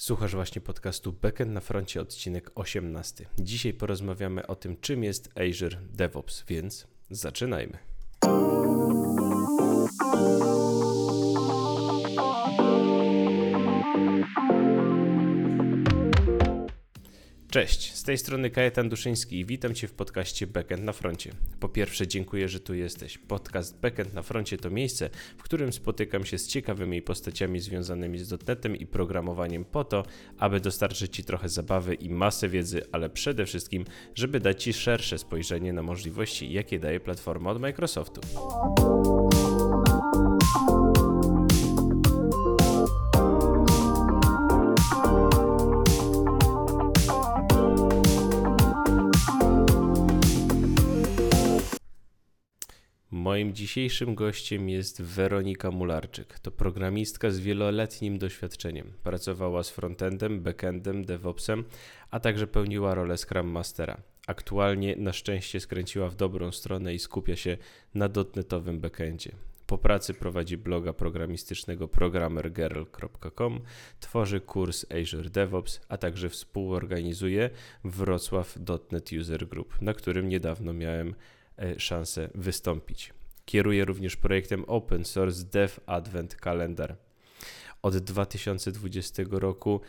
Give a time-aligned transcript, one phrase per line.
[0.00, 3.26] Słuchasz właśnie podcastu Backend na froncie, odcinek 18.
[3.38, 7.78] Dzisiaj porozmawiamy o tym, czym jest Azure DevOps, więc zaczynajmy.
[17.50, 21.32] Cześć, z tej strony Kajetan Duszyński i witam Cię w podcaście Backend na froncie.
[21.60, 23.18] Po pierwsze dziękuję, że tu jesteś.
[23.18, 28.28] Podcast Backend na froncie to miejsce, w którym spotykam się z ciekawymi postaciami związanymi z
[28.28, 30.04] dotnetem i programowaniem po to,
[30.38, 35.18] aby dostarczyć Ci trochę zabawy i masę wiedzy, ale przede wszystkim, żeby dać Ci szersze
[35.18, 38.20] spojrzenie na możliwości, jakie daje platforma od Microsoftu.
[53.20, 56.38] Moim dzisiejszym gościem jest Weronika Mularczyk.
[56.38, 58.92] To programistka z wieloletnim doświadczeniem.
[59.02, 61.64] Pracowała z frontendem, backendem, DevOpsem,
[62.10, 64.00] a także pełniła rolę Scrum Mastera.
[64.26, 67.56] Aktualnie na szczęście skręciła w dobrą stronę i skupia się
[67.94, 69.32] na dotnetowym backendzie.
[69.66, 73.60] Po pracy prowadzi bloga programistycznego programmergirl.com,
[74.00, 77.50] tworzy kurs Azure DevOps, a także współorganizuje
[77.84, 81.14] Wrocław.NET User Group, na którym niedawno miałem
[81.78, 83.12] szansę wystąpić.
[83.44, 86.96] Kieruje również projektem open source Dev Advent Calendar.
[87.82, 89.80] Od 2020 roku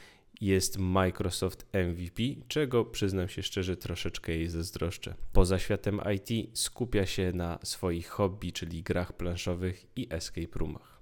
[0.42, 5.14] jest Microsoft MVP, czego przyznam się szczerze troszeczkę jej zazdroszczę.
[5.34, 11.01] Poza światem IT skupia się na swoich hobby, czyli grach planszowych i escape roomach.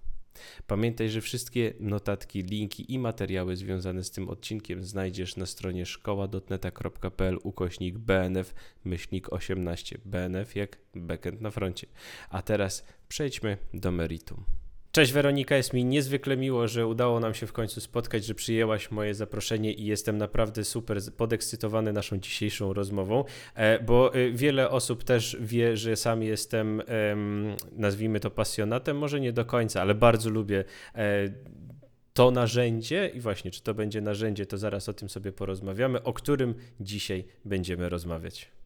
[0.68, 7.40] Pamiętaj, że wszystkie notatki, linki i materiały związane z tym odcinkiem znajdziesz na stronie szkoła.neta.pl
[7.44, 8.54] ukośnik BNF
[8.86, 11.88] myślnik 18 BNF jak backend na froncie.
[12.30, 14.44] A teraz przejdźmy do meritum.
[14.92, 18.92] Cześć Weronika, jest mi niezwykle miło, że udało nam się w końcu spotkać, że przyjęłaś
[18.92, 23.24] moje zaproszenie i jestem naprawdę super podekscytowany naszą dzisiejszą rozmową,
[23.56, 26.82] e, bo e, wiele osób też wie, że sam jestem,
[27.72, 30.64] nazwijmy to pasjonatem, może nie do końca, ale bardzo lubię
[30.96, 31.30] e,
[32.14, 36.14] to narzędzie i właśnie, czy to będzie narzędzie, to zaraz o tym sobie porozmawiamy, o
[36.14, 38.59] którym dzisiaj będziemy rozmawiać.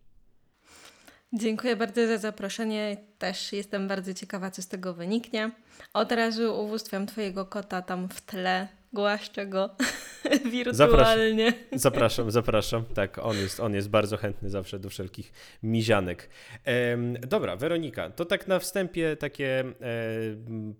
[1.36, 2.98] Dziękuję bardzo za zaproszenie.
[3.18, 5.52] Też jestem bardzo ciekawa, co z tego wyniknie.
[5.94, 9.70] Od razu uwóstwiam Twojego kota tam w tle, głaszczę go
[10.52, 11.54] wirtualnie.
[11.72, 12.86] Zapraszam, zapraszam, zapraszam.
[12.86, 15.32] Tak, on jest, on jest bardzo chętny zawsze do wszelkich
[15.64, 16.30] mizianek.
[16.66, 19.74] Ehm, dobra, Weronika, to tak na wstępie takie e,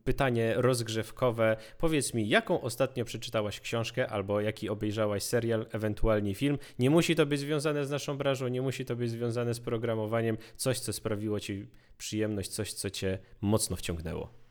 [0.04, 1.58] pytanie rozgrzewkowe.
[1.78, 6.58] Powiedz mi, jaką ostatnio przeczytałaś książkę albo jaki obejrzałaś serial, ewentualnie film?
[6.80, 10.38] Nie musi to być związane z naszą branżą, nie musi to być związane z programowaniem.
[10.56, 14.43] Coś, co sprawiło Ci przyjemność, coś, co Cię mocno wciągnęło.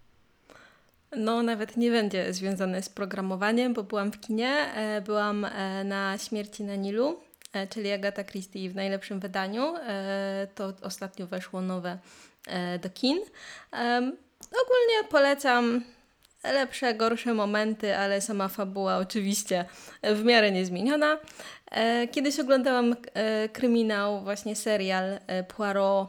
[1.17, 6.19] No, nawet nie będzie związane z programowaniem, bo byłam w kinie, e, byłam e, na
[6.19, 7.21] Śmierci na Nilu,
[7.53, 9.75] e, czyli Agata Christie w najlepszym wydaniu.
[10.55, 11.99] To ostatnio weszło nowe
[12.83, 13.19] do kin.
[14.41, 15.85] Ogólnie polecam
[16.45, 19.65] lepsze, gorsze momenty, ale sama fabuła oczywiście
[20.03, 21.19] w miarę niezmieniona.
[22.13, 22.97] Kiedyś oglądałam
[23.53, 25.19] kryminał, właśnie serial
[25.57, 26.09] Poirot,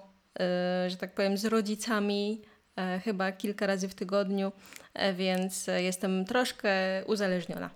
[0.88, 2.42] że tak powiem, z rodzicami,
[3.04, 4.52] chyba kilka razy w tygodniu.
[4.94, 6.72] E, więc jestem troszkę
[7.06, 7.70] uzależniona.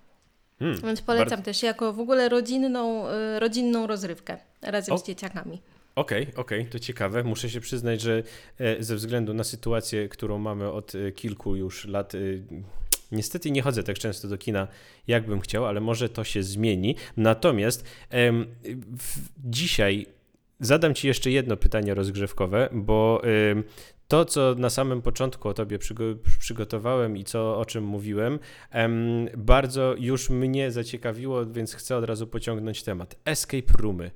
[0.59, 1.45] Hmm, więc polecam bardzo...
[1.45, 4.97] też jako w ogóle rodzinną, e, rodzinną rozrywkę razem o.
[4.97, 5.61] z dzieciakami.
[5.95, 7.23] Okej, okay, okej, okay, to ciekawe.
[7.23, 8.23] Muszę się przyznać, że
[8.59, 12.13] e, ze względu na sytuację, którą mamy od kilku już lat,
[13.11, 14.67] niestety nie chodzę tak często do kina,
[15.07, 16.95] jakbym chciał, ale może to się zmieni.
[17.17, 17.85] Natomiast
[19.45, 20.05] dzisiaj
[20.59, 23.21] zadam Ci jeszcze jedno pytanie rozgrzewkowe, bo
[24.07, 25.79] to, co na samym początku o tobie
[26.39, 28.39] przygotowałem i co, o czym mówiłem,
[29.37, 33.15] bardzo już mnie zaciekawiło, więc chcę od razu pociągnąć temat.
[33.25, 34.11] Escape roomy.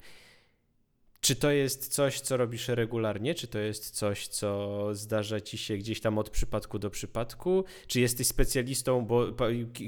[1.21, 3.35] Czy to jest coś, co robisz regularnie?
[3.35, 7.63] Czy to jest coś, co zdarza ci się gdzieś tam od przypadku do przypadku?
[7.87, 9.05] Czy jesteś specjalistą?
[9.05, 9.27] Bo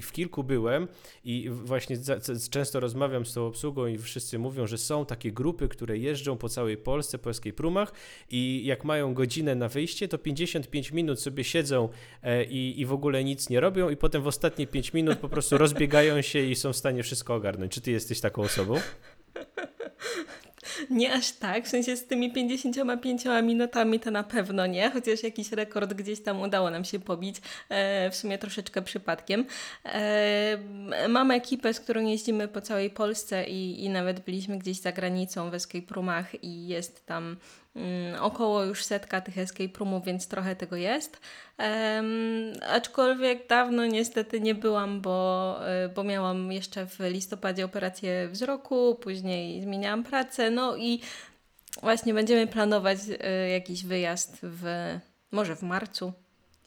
[0.02, 0.88] w kilku byłem
[1.26, 1.98] i właśnie
[2.50, 6.50] często rozmawiam z tą obsługą i wszyscy mówią, że są takie grupy, które jeżdżą po
[6.50, 7.94] całej Polsce, po escape roomach
[8.32, 11.90] i jak mają godzinę na wyjście, to 55 minut sobie siedzą
[12.24, 15.30] e, i, i w ogóle nic nie robią i potem w ostatnie 5 minut po
[15.30, 17.72] prostu rozbiegają się i są w stanie wszystko ogarnąć.
[17.72, 18.76] Czy ty jesteś taką osobą?
[20.90, 25.52] Nie aż tak, w sensie z tymi 55 minutami to na pewno nie, chociaż jakiś
[25.52, 29.46] rekord gdzieś tam udało nam się pobić, e, w sumie troszeczkę przypadkiem.
[29.86, 30.58] E,
[31.10, 35.50] mam ekipę, z którą jeździmy po całej Polsce i, i nawet byliśmy gdzieś za granicą
[35.50, 37.38] w escape roomach i jest tam
[38.20, 41.20] około już setka tych escape roomów, więc trochę tego jest.
[41.60, 48.96] Um, aczkolwiek dawno niestety nie byłam, bo, e, bo miałam jeszcze w listopadzie operację wzroku,
[48.96, 51.02] później zmieniałam pracę, no i
[51.82, 54.66] właśnie będziemy planować y, jakiś wyjazd w,
[55.32, 56.14] może w marcu.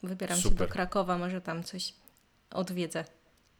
[0.03, 0.51] Wybieram Super.
[0.51, 1.93] się do Krakowa, może tam coś
[2.51, 3.05] odwiedzę.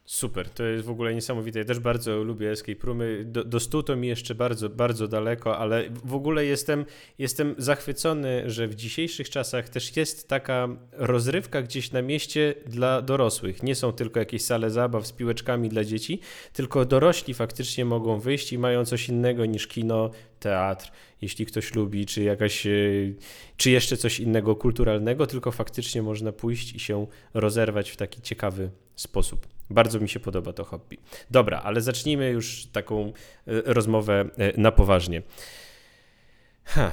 [0.07, 1.59] Super, to jest w ogóle niesamowite.
[1.59, 3.24] Ja też bardzo lubię escape roomy.
[3.25, 6.86] Do, do stu to mi jeszcze bardzo, bardzo daleko, ale w ogóle jestem,
[7.19, 13.63] jestem zachwycony, że w dzisiejszych czasach też jest taka rozrywka gdzieś na mieście dla dorosłych.
[13.63, 16.19] Nie są tylko jakieś sale zabaw z piłeczkami dla dzieci,
[16.54, 22.06] tylko dorośli faktycznie mogą wyjść i mają coś innego niż kino, teatr, jeśli ktoś lubi,
[22.06, 22.71] czy jakaś, e,
[23.57, 28.69] czy jeszcze coś innego kulturalnego, tylko faktycznie można pójść i się rozerwać w taki ciekawy
[28.95, 29.56] sposób.
[29.69, 30.98] Bardzo mi się podoba to hobby.
[31.31, 33.12] Dobra, ale zacznijmy już taką e,
[33.46, 35.22] rozmowę e, na poważnie.
[36.64, 36.92] Ha.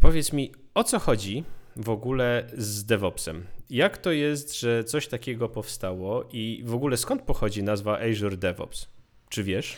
[0.00, 1.44] Powiedz mi, o co chodzi
[1.76, 3.46] w ogóle z DevOpsem?
[3.70, 8.88] Jak to jest, że coś takiego powstało i w ogóle skąd pochodzi nazwa Azure DevOps?
[9.28, 9.76] Czy wiesz?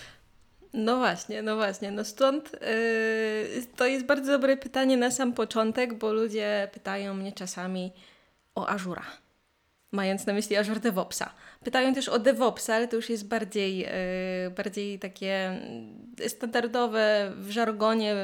[0.72, 1.90] No właśnie, no właśnie.
[1.90, 7.32] No stąd yy, to jest bardzo dobre pytanie na sam początek, bo ludzie pytają mnie
[7.32, 7.92] czasami
[8.54, 9.23] o Azura
[9.94, 11.30] mając na myśli Azure DevOpsa.
[11.64, 13.88] Pytają też o DevOpsa, ale to już jest bardziej, yy,
[14.56, 18.14] bardziej takie mm, standardowe w żargonie,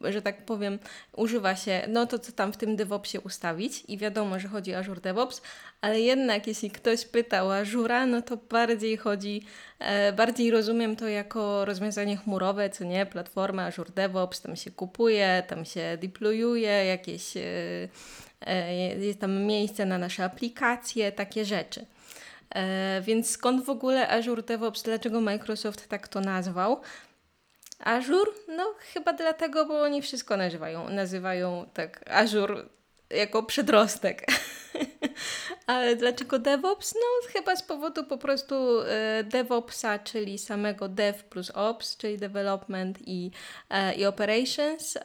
[0.00, 0.78] że tak powiem,
[1.16, 4.78] używa się, no to co tam w tym DevOpsie ustawić i wiadomo, że chodzi o
[4.78, 5.42] Azure DevOps,
[5.80, 9.42] ale jednak jeśli ktoś pyta o Azura, no to bardziej chodzi,
[9.80, 15.42] yy, bardziej rozumiem to jako rozwiązanie chmurowe, co nie, platforma Azure DevOps, tam się kupuje,
[15.48, 17.34] tam się deployuje jakieś...
[17.34, 17.88] Yy,
[18.98, 21.86] jest tam miejsce na nasze aplikacje, takie rzeczy.
[22.54, 26.80] E, więc skąd w ogóle Azure DevOps, dlaczego Microsoft tak to nazwał?
[27.78, 28.30] Azure?
[28.56, 32.62] No chyba dlatego, bo oni wszystko nazywają, nazywają tak Azure
[33.10, 34.26] jako przedrostek.
[35.66, 36.94] Ale dlaczego DevOps?
[36.94, 42.98] No chyba z powodu po prostu e, DevOpsa, czyli samego Dev plus Ops, czyli Development
[43.06, 43.30] i,
[43.96, 44.98] i Operations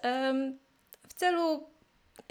[1.08, 1.71] w celu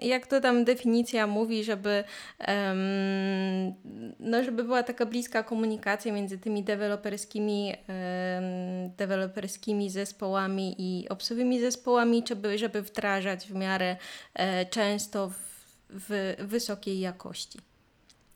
[0.02, 2.04] jak to tam definicja mówi, żeby,
[2.48, 3.74] um,
[4.20, 12.24] no, żeby była taka bliska komunikacja między tymi deweloperskimi, um, deweloperskimi zespołami i obsowymi zespołami,
[12.28, 13.96] żeby, żeby wdrażać w miarę
[14.34, 15.60] e, często w,
[15.90, 17.58] w wysokiej jakości.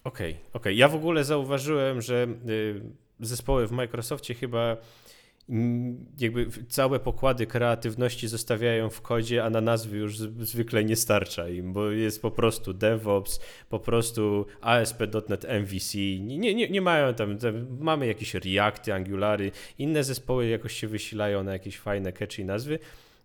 [0.05, 0.61] Okej, okay, okej.
[0.61, 0.75] Okay.
[0.75, 2.81] Ja w ogóle zauważyłem, że y,
[3.21, 4.77] zespoły w Microsoftie chyba
[6.19, 11.73] jakby całe pokłady kreatywności zostawiają w kodzie, a na nazwy już zwykle nie starcza im,
[11.73, 17.67] bo jest po prostu DevOps, po prostu ASP.NET MVC, nie, nie, nie mają tam, tam,
[17.81, 22.79] mamy jakieś Reacty, Angulary, inne zespoły jakoś się wysilają na jakieś fajne, catchy nazwy,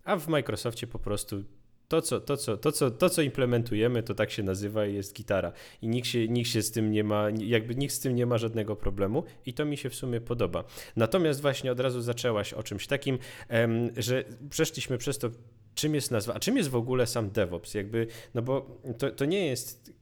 [0.04, 1.44] a w Microsoftie po prostu
[1.90, 5.14] to co, to, co, to, co, to, co implementujemy, to tak się nazywa i jest
[5.14, 5.52] gitara.
[5.82, 8.38] I nikt się, nikt się z tym nie ma, jakby nikt z tym nie ma
[8.38, 10.64] żadnego problemu i to mi się w sumie podoba.
[10.96, 13.18] Natomiast właśnie od razu zaczęłaś o czymś takim,
[13.98, 15.30] że przeszliśmy przez to,
[15.76, 17.74] czym jest nazwa, a czym jest w ogóle sam DevOps?
[17.74, 19.94] Jakby, no bo to, to nie jest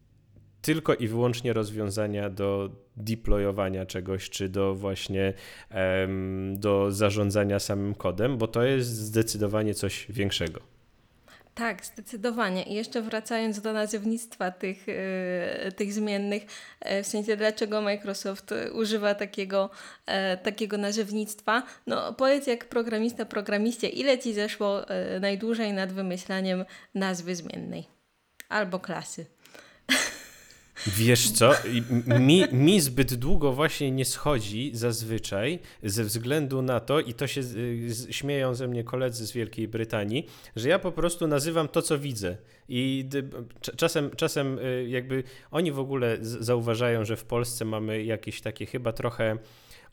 [0.61, 5.33] tylko i wyłącznie rozwiązania do deployowania czegoś, czy do właśnie
[6.55, 10.76] do zarządzania samym kodem, bo to jest zdecydowanie coś większego.
[11.57, 12.63] Tak, zdecydowanie.
[12.63, 16.43] I jeszcze wracając do nazewnictwa tych, yy, tych zmiennych,
[16.85, 19.69] yy, w sensie dlaczego Microsoft używa takiego,
[20.07, 20.13] yy,
[20.43, 24.81] takiego nazewnictwa, no powiedz jak programista programiście, ile Ci zeszło
[25.21, 27.87] najdłużej nad wymyślaniem nazwy zmiennej
[28.49, 29.25] albo klasy?
[30.87, 31.51] Wiesz co,
[32.19, 37.41] mi, mi zbyt długo właśnie nie schodzi zazwyczaj ze względu na to, i to się
[38.09, 42.37] śmieją ze mnie koledzy z Wielkiej Brytanii, że ja po prostu nazywam to, co widzę.
[42.69, 43.09] I
[43.77, 48.93] czasem, czasem y, jakby oni w ogóle zauważają, że w Polsce mamy jakieś takie chyba
[48.93, 49.37] trochę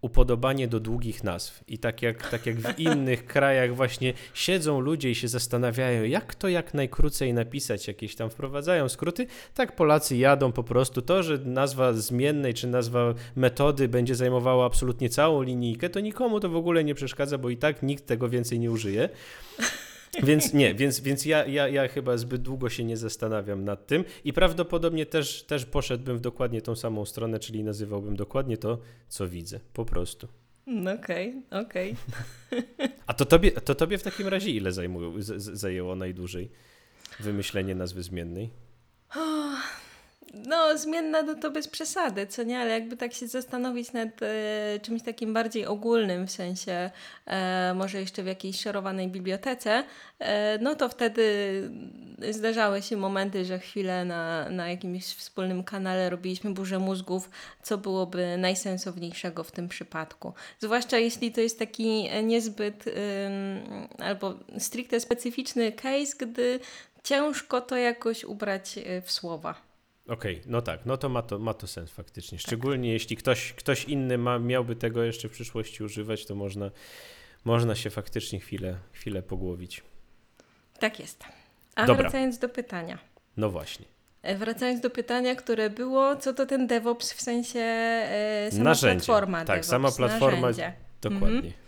[0.04, 1.64] upodobanie do długich nazw.
[1.68, 6.34] I tak jak, tak jak w innych krajach właśnie siedzą ludzie i się zastanawiają, jak
[6.34, 11.02] to jak najkrócej napisać, jakieś tam wprowadzają skróty, tak Polacy jadą po prostu.
[11.02, 16.49] To, że nazwa zmiennej czy nazwa metody będzie zajmowała absolutnie całą linijkę, to nikomu to
[16.49, 19.08] w ogóle nie przeszkadza, bo i tak nikt tego więcej nie użyje.
[20.23, 24.04] Więc nie, więc, więc ja, ja, ja chyba zbyt długo się nie zastanawiam nad tym
[24.25, 28.78] i prawdopodobnie też, też poszedłbym w dokładnie tą samą stronę, czyli nazywałbym dokładnie to,
[29.09, 30.28] co widzę, po prostu.
[30.99, 31.97] Okej, okay, okej.
[32.52, 32.88] Okay.
[33.06, 34.71] A to tobie, to tobie w takim razie ile
[35.37, 36.50] zajęło najdłużej
[37.21, 38.50] wymyślenie nazwy zmiennej?
[40.47, 42.59] No, zmienna no to bez przesady, co nie?
[42.59, 46.91] Ale jakby tak się zastanowić nad e, czymś takim bardziej ogólnym, w sensie
[47.26, 49.85] e, może jeszcze w jakiejś szerowanej bibliotece,
[50.19, 51.25] e, no to wtedy
[52.31, 57.31] zdarzały się momenty, że chwilę na, na jakimś wspólnym kanale robiliśmy burzę mózgów,
[57.62, 60.33] co byłoby najsensowniejszego w tym przypadku.
[60.61, 62.85] Zwłaszcza jeśli to jest taki niezbyt
[63.99, 66.61] albo stricte specyficzny case, gdy
[67.05, 69.74] ciężko to jakoś ubrać e, w słowa.
[70.08, 72.38] Okej, okay, no tak, no to ma to, ma to sens faktycznie.
[72.38, 72.92] Szczególnie tak.
[72.92, 76.70] jeśli ktoś, ktoś inny ma, miałby tego jeszcze w przyszłości używać, to można,
[77.44, 79.82] można się faktycznie chwilę, chwilę pogłowić.
[80.78, 81.25] Tak jest.
[81.75, 82.02] A Dobra.
[82.02, 82.99] wracając do pytania.
[83.37, 83.87] No właśnie.
[84.23, 89.06] E, wracając do pytania, które było, co to ten DevOps w sensie e, sama narzędzie.
[89.06, 89.38] platforma.
[89.38, 90.40] Tak, DevOps, sama platforma.
[90.40, 90.73] Narzędzie.
[91.00, 91.37] Dokładnie.
[91.37, 91.63] Mhm.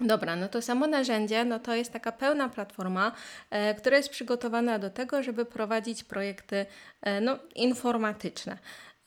[0.00, 3.12] Dobra, no to samo narzędzie, no to jest taka pełna platforma,
[3.50, 6.66] e, która jest przygotowana do tego, żeby prowadzić projekty
[7.02, 8.58] e, no, informatyczne.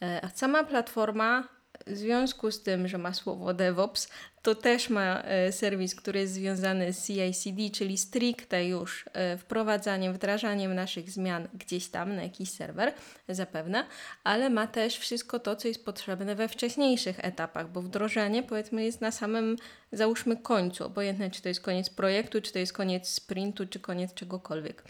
[0.01, 1.43] E, sama platforma
[1.87, 4.09] w związku z tym, że ma słowo DevOps,
[4.41, 10.13] to też ma e, serwis, który jest związany z CI/CD, czyli stricte już e, wprowadzaniem,
[10.13, 12.93] wdrażaniem naszych zmian gdzieś tam na jakiś serwer,
[13.29, 13.85] zapewne,
[14.23, 19.01] ale ma też wszystko to, co jest potrzebne we wcześniejszych etapach, bo wdrożenie powiedzmy jest
[19.01, 19.55] na samym,
[19.91, 24.13] załóżmy, końcu, obojętne czy to jest koniec projektu, czy to jest koniec sprintu, czy koniec
[24.13, 24.83] czegokolwiek.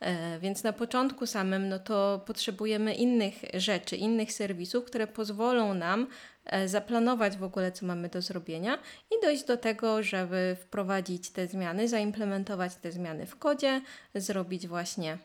[0.00, 6.06] E, więc na początku samym no to potrzebujemy innych rzeczy, innych serwisów, które pozwolą nam
[6.66, 8.78] zaplanować w ogóle, co mamy do zrobienia
[9.10, 13.80] i dojść do tego, żeby wprowadzić te zmiany, zaimplementować te zmiany w kodzie,
[14.14, 15.18] zrobić właśnie,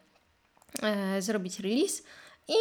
[0.84, 2.04] e, zrobić release
[2.48, 2.58] i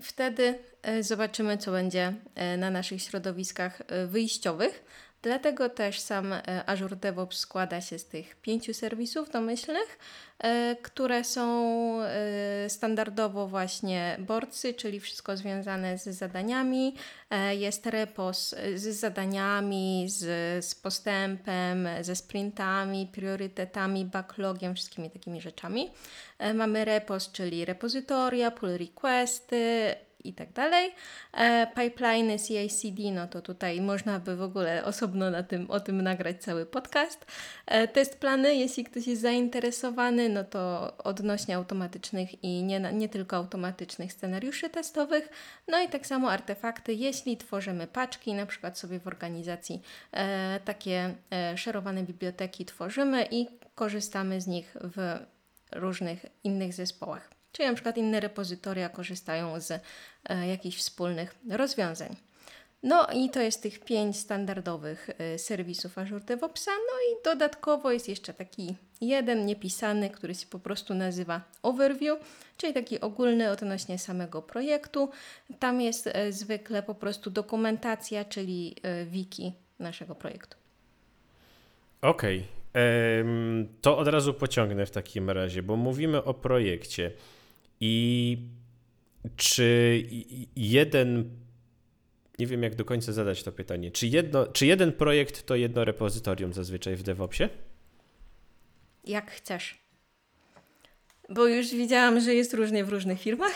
[0.00, 4.84] wtedy e, zobaczymy, co będzie e, na naszych środowiskach wyjściowych.
[5.22, 9.98] Dlatego też sam e, Azure DevOps składa się z tych pięciu serwisów domyślnych,
[10.38, 16.94] e, które są e, standardowo właśnie boardsy, czyli wszystko związane z zadaniami.
[17.50, 25.90] Jest repos z zadaniami, z, z postępem, ze sprintami, priorytetami, backlogiem, wszystkimi takimi rzeczami.
[26.54, 30.94] Mamy repos, czyli repozytoria, pull requesty, i tak dalej.
[31.32, 36.02] E, pipeliny CI/CD, no to tutaj można by w ogóle osobno na tym, o tym
[36.02, 37.26] nagrać cały podcast.
[37.66, 43.36] E, test plany, jeśli ktoś jest zainteresowany, no to odnośnie automatycznych i nie, nie tylko
[43.36, 45.28] automatycznych scenariuszy testowych.
[45.68, 51.14] No i tak samo artefakty, jeśli tworzymy paczki, na przykład sobie w organizacji e, takie
[51.32, 55.18] e, szerowane biblioteki tworzymy i korzystamy z nich w
[55.72, 57.39] różnych innych zespołach.
[57.52, 62.16] Czyli na przykład inne repozytoria korzystają z e, jakichś wspólnych rozwiązań.
[62.82, 66.70] No i to jest tych pięć standardowych e, serwisów Azure DevOpsa.
[66.70, 72.18] No i dodatkowo jest jeszcze taki jeden niepisany, który się po prostu nazywa Overview,
[72.56, 75.10] czyli taki ogólny odnośnie samego projektu.
[75.58, 78.76] Tam jest e, zwykle po prostu dokumentacja, czyli
[79.06, 80.56] wiki naszego projektu.
[82.02, 82.60] Okej, okay.
[83.80, 87.12] To od razu pociągnę w takim razie, bo mówimy o projekcie.
[87.80, 88.38] I
[89.36, 90.02] czy
[90.56, 91.30] jeden,
[92.38, 95.84] nie wiem jak do końca zadać to pytanie, czy, jedno, czy jeden projekt to jedno
[95.84, 97.48] repozytorium zazwyczaj w DevOpsie?
[99.04, 99.78] Jak chcesz.
[101.28, 103.54] Bo już widziałam, że jest różnie w różnych firmach.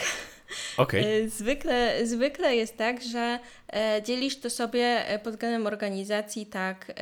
[0.77, 1.07] Okay.
[1.07, 3.39] E, zwykle, zwykle jest tak, że
[3.73, 6.93] e, dzielisz to sobie e, pod względem organizacji tak,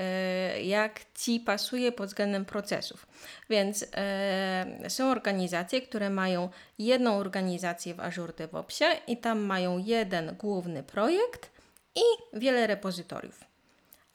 [0.63, 3.07] jak ci pasuje pod względem procesów.
[3.51, 3.87] Więc
[4.89, 11.51] są organizacje, które mają jedną organizację w Azure DevOpsie i tam mają jeden główny projekt
[11.95, 13.53] i wiele repozytoriów.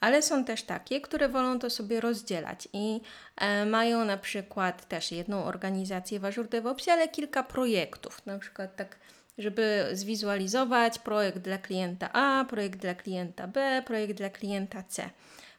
[0.00, 3.00] Ale są też takie, które wolą to sobie rozdzielać i
[3.36, 8.26] e, mają na przykład też jedną organizację w Azure DevOpsie, ale kilka projektów.
[8.26, 8.96] Na przykład tak
[9.38, 15.10] żeby zwizualizować projekt dla klienta A, projekt dla klienta B, projekt dla klienta C.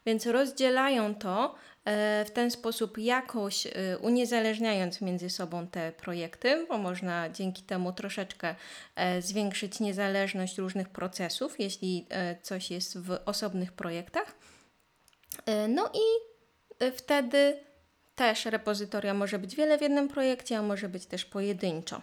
[0.05, 1.55] Więc rozdzielają to
[1.85, 7.93] e, w ten sposób jakoś e, uniezależniając między sobą te projekty, bo można dzięki temu
[7.93, 8.55] troszeczkę
[8.95, 12.07] e, zwiększyć niezależność różnych procesów, jeśli
[12.41, 14.35] coś jest w osobnych projektach.
[15.69, 16.05] No i
[16.91, 17.59] wtedy
[18.15, 22.01] też repozytoria może być wiele w jednym projekcie, a może być też pojedynczo.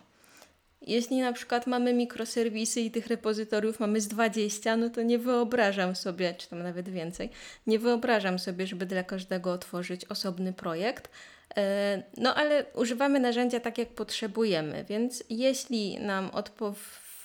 [0.87, 5.97] Jeśli na przykład mamy mikroserwisy i tych repozytoriów mamy z 20, no to nie wyobrażam
[5.97, 7.31] sobie, czy tam nawet więcej,
[7.67, 11.11] nie wyobrażam sobie, żeby dla każdego otworzyć osobny projekt.
[11.57, 16.75] E, no ale używamy narzędzia tak, jak potrzebujemy, więc jeśli nam odpo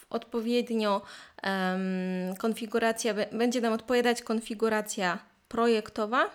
[0.10, 1.02] odpowiednio
[1.44, 6.30] um, konfiguracja, będzie nam odpowiadać konfiguracja projektowa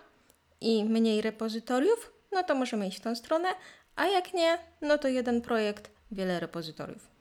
[0.61, 3.49] i mniej repozytoriów, no to możemy iść w tą stronę,
[3.97, 7.16] a jak nie, no to jeden projekt, wiele repozytoriów.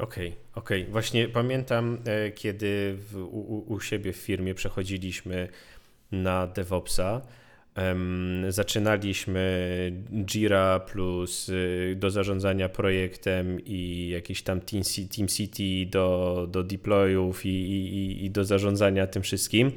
[0.00, 0.80] Okej, okay, okej.
[0.82, 0.92] Okay.
[0.92, 5.48] Właśnie pamiętam, e, kiedy w, u, u siebie w firmie przechodziliśmy
[6.12, 7.22] na DevOpsa,
[8.48, 9.92] zaczynaliśmy
[10.24, 14.82] Jira plus y, do zarządzania projektem i jakieś tam Team,
[15.16, 19.72] team City do, do deployów i, i, i do zarządzania tym wszystkim.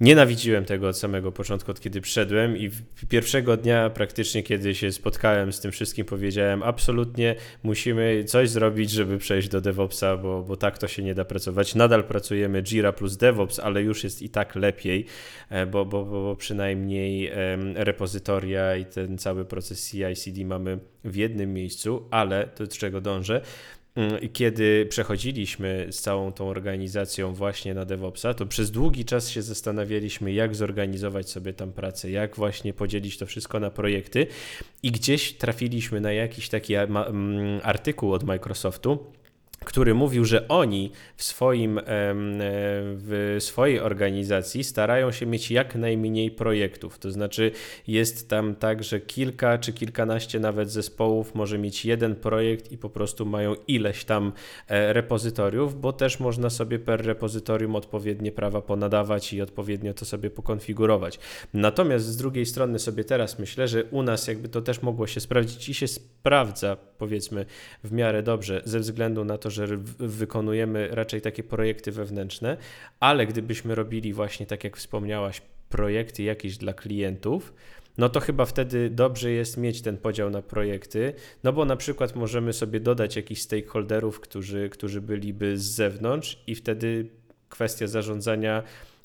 [0.00, 2.70] Nienawidziłem tego od samego początku, od kiedy przyszedłem i
[3.08, 9.18] pierwszego dnia praktycznie, kiedy się spotkałem z tym wszystkim, powiedziałem absolutnie musimy coś zrobić, żeby
[9.18, 11.74] przejść do DevOpsa, bo, bo tak to się nie da pracować.
[11.74, 15.06] Nadal pracujemy Jira plus DevOps, ale już jest i tak lepiej,
[15.50, 17.30] e, bo, bo, bo przynajmniej
[17.74, 23.40] repozytoria i ten cały proces CI/CD mamy w jednym miejscu, ale to do czego dążę,
[23.96, 29.42] Mm, kiedy przechodziliśmy z całą tą organizacją właśnie na DevOpsa, to przez długi czas się
[29.42, 34.26] zastanawialiśmy, jak zorganizować sobie tam pracę, jak właśnie podzielić to wszystko na projekty.
[34.82, 39.12] I gdzieś trafiliśmy na jakiś taki mm, artykuł od Microsoftu,
[39.66, 41.80] który mówił, że oni w, swoim,
[42.96, 46.98] w swojej organizacji starają się mieć jak najmniej projektów.
[46.98, 47.50] To znaczy,
[47.86, 52.90] jest tam tak, że kilka czy kilkanaście nawet zespołów może mieć jeden projekt i po
[52.90, 54.32] prostu mają ileś tam
[54.68, 60.30] e, repozytoriów, bo też można sobie per repozytorium odpowiednie prawa ponadawać i odpowiednio to sobie
[60.30, 61.18] pokonfigurować.
[61.54, 65.20] Natomiast z drugiej strony sobie teraz myślę, że u nas jakby to też mogło się
[65.20, 67.46] sprawdzić i się sprawdza, powiedzmy,
[67.84, 69.55] w miarę dobrze, ze względu na to, że
[69.98, 72.56] wykonujemy raczej takie projekty wewnętrzne,
[73.00, 77.52] ale gdybyśmy robili właśnie, tak jak wspomniałaś, projekty jakieś dla klientów,
[77.98, 81.12] no to chyba wtedy dobrze jest mieć ten podział na projekty,
[81.44, 86.54] no bo na przykład możemy sobie dodać jakichś stakeholderów, którzy, którzy byliby z zewnątrz i
[86.54, 87.10] wtedy
[87.48, 88.62] kwestia zarządzania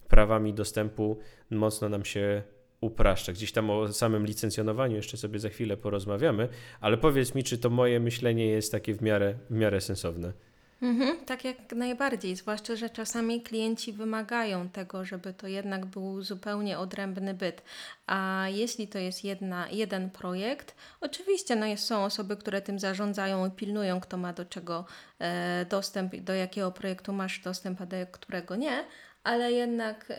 [0.08, 1.20] prawami dostępu
[1.52, 2.44] mocno nam się
[2.82, 3.34] upraszcza.
[3.34, 6.50] Gdzieś tam o samym licencjonowaniu jeszcze sobie za chwilę porozmawiamy,
[6.82, 10.34] ale powiedz mi, czy to moje myślenie jest takie w miarę, w miarę sensowne.
[10.82, 16.80] Mhm, tak jak najbardziej, zwłaszcza, że czasami klienci wymagają tego, żeby to jednak był zupełnie
[16.80, 17.64] odrębny byt.
[18.08, 23.48] A jeśli to jest jedna, jeden projekt, oczywiście no jest, są osoby, które tym zarządzają
[23.48, 24.86] i pilnują, kto ma do czego
[25.20, 28.86] e, dostęp, do jakiego projektu masz dostęp, a do którego nie,
[29.24, 30.14] ale jednak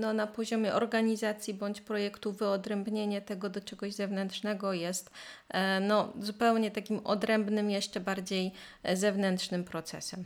[0.00, 5.10] no, na poziomie organizacji bądź projektu wyodrębnienie tego do czegoś zewnętrznego jest
[5.48, 10.24] e, no, zupełnie takim odrębnym, jeszcze bardziej e, zewnętrznym procesem.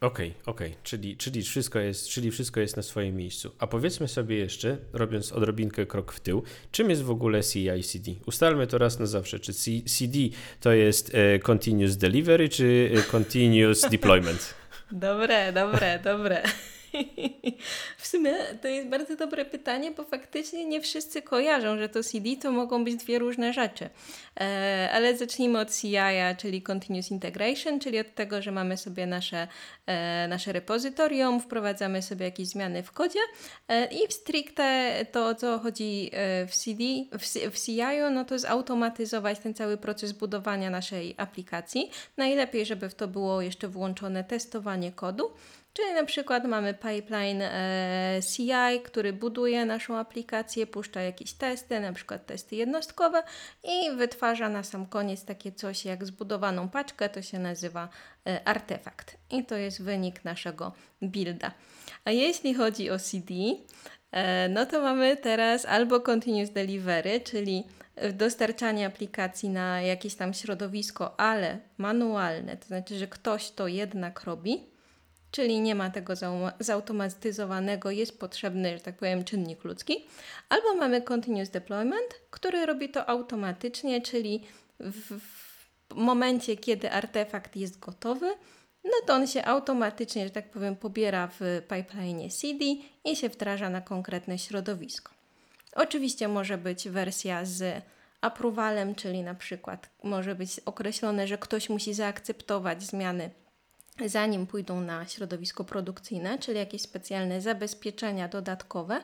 [0.00, 0.82] Okej, okay, okej, okay.
[0.82, 3.50] czyli, czyli, wszystko jest, czyli wszystko jest na swoim miejscu.
[3.58, 8.10] A powiedzmy sobie jeszcze, robiąc odrobinkę krok w tył, czym jest w ogóle CI/CD?
[8.26, 9.40] Ustalmy to raz na zawsze.
[9.40, 9.52] Czy
[9.84, 10.18] CD
[10.60, 14.54] to jest e, Continuous Delivery, czy Continuous Deployment?
[14.92, 16.42] Dobre, dobre, dobre.
[17.98, 22.36] W sumie to jest bardzo dobre pytanie, bo faktycznie nie wszyscy kojarzą, że to CD
[22.42, 23.90] to mogą być dwie różne rzeczy.
[24.40, 25.96] E, ale zacznijmy od CI,
[26.38, 29.48] czyli Continuous Integration, czyli od tego, że mamy sobie nasze,
[29.86, 33.20] e, nasze repozytorium, wprowadzamy sobie jakieś zmiany w kodzie
[33.68, 36.10] e, i w stricte to, o co chodzi
[36.48, 37.80] w CD, w, w CI,
[38.12, 41.90] no to zautomatyzować ten cały proces budowania naszej aplikacji.
[42.16, 45.30] Najlepiej, żeby w to było jeszcze włączone testowanie kodu.
[45.72, 51.92] Czyli na przykład mamy pipeline e, CI, który buduje naszą aplikację, puszcza jakieś testy, na
[51.92, 53.22] przykład testy jednostkowe
[53.64, 57.88] i wytwarza na sam koniec takie coś jak zbudowaną paczkę, to się nazywa
[58.26, 59.16] e, artefakt.
[59.30, 61.52] I to jest wynik naszego builda.
[62.04, 63.34] A jeśli chodzi o CD,
[64.12, 67.64] e, no to mamy teraz albo continuous delivery, czyli
[68.12, 74.70] dostarczanie aplikacji na jakieś tam środowisko, ale manualne, to znaczy, że ktoś to jednak robi
[75.30, 76.12] czyli nie ma tego
[76.60, 80.06] zautomatyzowanego, jest potrzebny, że tak powiem, czynnik ludzki,
[80.48, 84.44] albo mamy continuous deployment, który robi to automatycznie, czyli
[84.80, 88.34] w, w momencie, kiedy artefakt jest gotowy,
[88.84, 92.64] no to on się automatycznie, że tak powiem, pobiera w pipeline CD
[93.04, 95.12] i się wdraża na konkretne środowisko.
[95.74, 97.82] Oczywiście może być wersja z
[98.20, 103.30] approvalem, czyli na przykład może być określone, że ktoś musi zaakceptować zmiany
[104.06, 109.02] zanim pójdą na środowisko produkcyjne, czyli jakieś specjalne zabezpieczenia dodatkowe.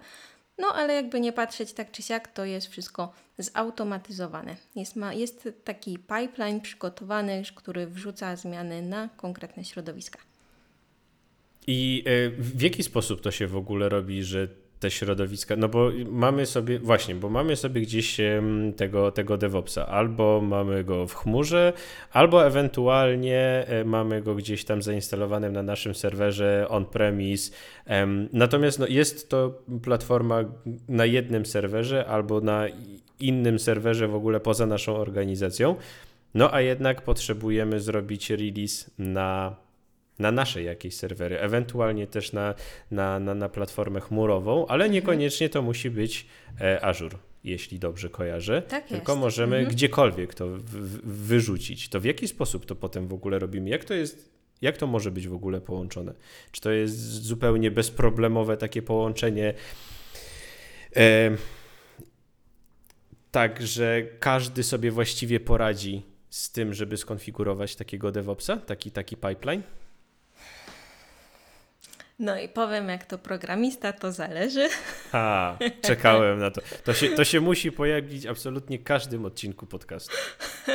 [0.59, 4.57] No ale jakby nie patrzeć tak czy siak, to jest wszystko zautomatyzowane.
[4.77, 10.18] Jest, ma, jest taki pipeline przygotowany, który wrzuca zmiany na konkretne środowiska.
[11.66, 14.49] I e, w jaki sposób to się w ogóle robi, że
[14.87, 18.16] te środowiska, no bo mamy sobie, właśnie, bo mamy sobie gdzieś
[18.77, 21.72] tego, tego DevOpsa, albo mamy go w chmurze,
[22.12, 27.53] albo ewentualnie e, mamy go gdzieś tam zainstalowanym na naszym serwerze on-premise.
[28.33, 30.44] Natomiast no, jest to platforma
[30.88, 32.66] na jednym serwerze albo na
[33.20, 35.77] innym serwerze w ogóle poza naszą organizacją.
[36.35, 39.57] No a jednak potrzebujemy zrobić release na,
[40.18, 42.55] na nasze jakieś serwery, ewentualnie też na,
[42.90, 46.26] na, na, na platformę chmurową, ale niekoniecznie to musi być
[46.61, 48.62] e, Azure jeśli dobrze kojarzę.
[48.62, 49.74] Tak tylko możemy Mhm.
[49.74, 50.48] gdziekolwiek to
[51.05, 51.88] wyrzucić.
[51.88, 53.70] To w jaki sposób to potem w ogóle robimy?
[53.70, 56.14] Jak to jest, jak to może być w ogóle połączone?
[56.52, 59.55] Czy to jest zupełnie bezproblemowe takie połączenie?
[60.96, 61.31] E,
[63.31, 69.62] tak, że każdy sobie właściwie poradzi z tym, żeby skonfigurować takiego DevOpsa, taki, taki pipeline?
[72.18, 74.68] No i powiem, jak to programista, to zależy.
[75.12, 76.61] A, czekałem na to.
[76.85, 80.16] To się, to się musi pojawić absolutnie w każdym odcinku podcastu.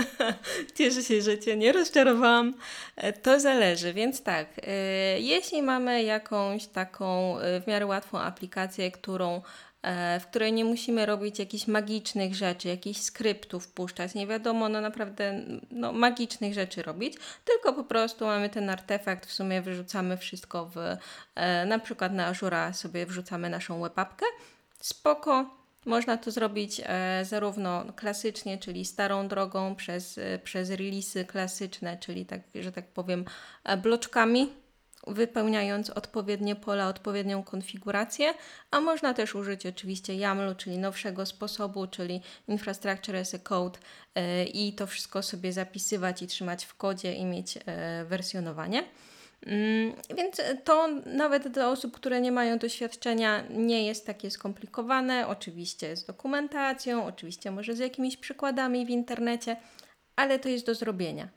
[0.77, 2.54] Cieszę się, że Cię nie rozczarowałam.
[2.95, 4.71] E, To zależy, więc tak, e,
[5.19, 9.41] jeśli mamy jakąś taką e, w miarę łatwą aplikację, którą,
[10.20, 15.41] w której nie musimy robić jakichś magicznych rzeczy, jakichś skryptów puszczać, nie wiadomo, no naprawdę
[15.72, 20.78] no, magicznych rzeczy robić, tylko po prostu mamy ten artefakt, w sumie wyrzucamy wszystko w,
[21.36, 24.26] e, na przykład na Azura sobie wrzucamy naszą webapkę,
[24.80, 31.98] spoko, można to zrobić e, zarówno klasycznie, czyli starą drogą, przez, e, przez releasy klasyczne,
[31.98, 33.26] czyli tak, że tak powiem,
[33.63, 34.50] e, bloczkami,
[35.07, 38.33] wypełniając odpowiednie pola, odpowiednią konfigurację,
[38.71, 43.79] a można też użyć oczywiście YAML-u, czyli nowszego sposobu, czyli Infrastructure as a Code
[44.15, 48.83] e, i to wszystko sobie zapisywać i trzymać w kodzie i mieć e, wersjonowanie.
[49.45, 55.27] Mm, Więc to nawet dla osób, które nie mają doświadczenia, nie jest takie skomplikowane.
[55.27, 59.55] Oczywiście z dokumentacją, oczywiście może z jakimiś przykładami w internecie,
[60.15, 61.30] ale to jest do zrobienia.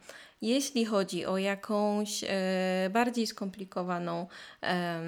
[0.43, 4.27] Jeśli chodzi o jakąś e, bardziej skomplikowaną
[4.61, 5.03] em,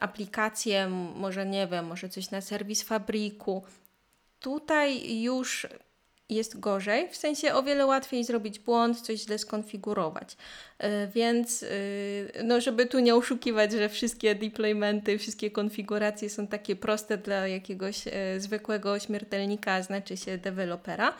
[0.00, 3.62] aplikację, może nie wiem, może coś na serwis fabriku,
[4.40, 5.66] tutaj już
[6.28, 10.36] jest gorzej, w sensie o wiele łatwiej zrobić błąd, coś źle skonfigurować.
[10.78, 16.76] E, Więc, y, no, żeby tu nie oszukiwać, że wszystkie deploymenty, wszystkie konfiguracje są takie
[16.76, 21.14] proste dla jakiegoś e, zwykłego śmiertelnika, znaczy się dewelopera.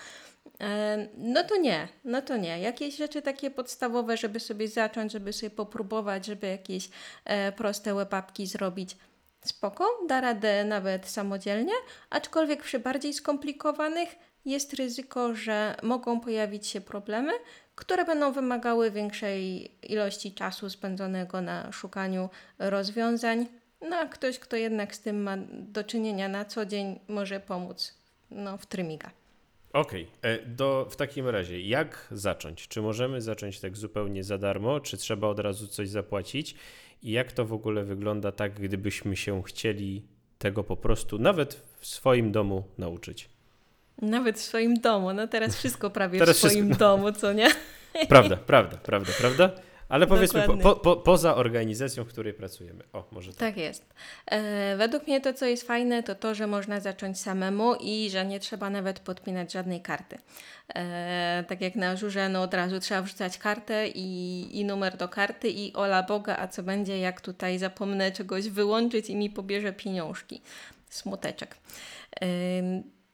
[0.60, 2.60] E, No to nie, no to nie.
[2.60, 6.88] Jakieś rzeczy takie podstawowe, żeby sobie zacząć, żeby sobie popróbować, żeby jakieś
[7.24, 8.96] e, proste webapki zrobić.
[9.44, 11.72] Spoko, da radę nawet samodzielnie,
[12.10, 14.08] aczkolwiek przy bardziej skomplikowanych
[14.44, 17.32] jest ryzyko, że mogą pojawić się problemy,
[17.74, 22.28] które będą wymagały większej ilości czasu spędzonego na szukaniu
[22.58, 23.46] rozwiązań.
[23.80, 27.94] No a ktoś, kto jednak z tym ma do czynienia na co dzień, może pomóc
[28.30, 29.10] no, w trymiga.
[29.76, 32.68] Okej, e, do w takim razie jak zacząć?
[32.68, 36.54] Czy możemy zacząć tak zupełnie za darmo, czy trzeba od razu coś zapłacić?
[37.02, 40.02] I jak to w ogóle wygląda tak, gdybyśmy się chcieli
[40.38, 43.28] tego po prostu nawet w swoim domu nauczyć?
[44.02, 45.12] Nawet w swoim domu.
[45.12, 46.78] No teraz wszystko prawie Teraz w swoim wszystko.
[46.78, 47.48] domu, co nie?
[48.08, 49.50] Prawda, prawda, prawda, prawda?
[49.88, 52.84] Ale powiedzmy po, po, poza organizacją, w której pracujemy.
[52.92, 53.38] O, może tak.
[53.38, 53.86] Tak jest.
[54.26, 58.26] E, według mnie to, co jest fajne, to to, że można zacząć samemu i że
[58.26, 60.18] nie trzeba nawet podpinać żadnej karty.
[60.74, 65.08] E, tak jak na żurze, no od razu trzeba wrzucać kartę i, i numer do
[65.08, 69.72] karty i ola Boga, a co będzie, jak tutaj zapomnę czegoś wyłączyć i mi pobierze
[69.72, 70.42] pieniążki.
[70.90, 71.56] Smuteczek.
[72.22, 72.26] E,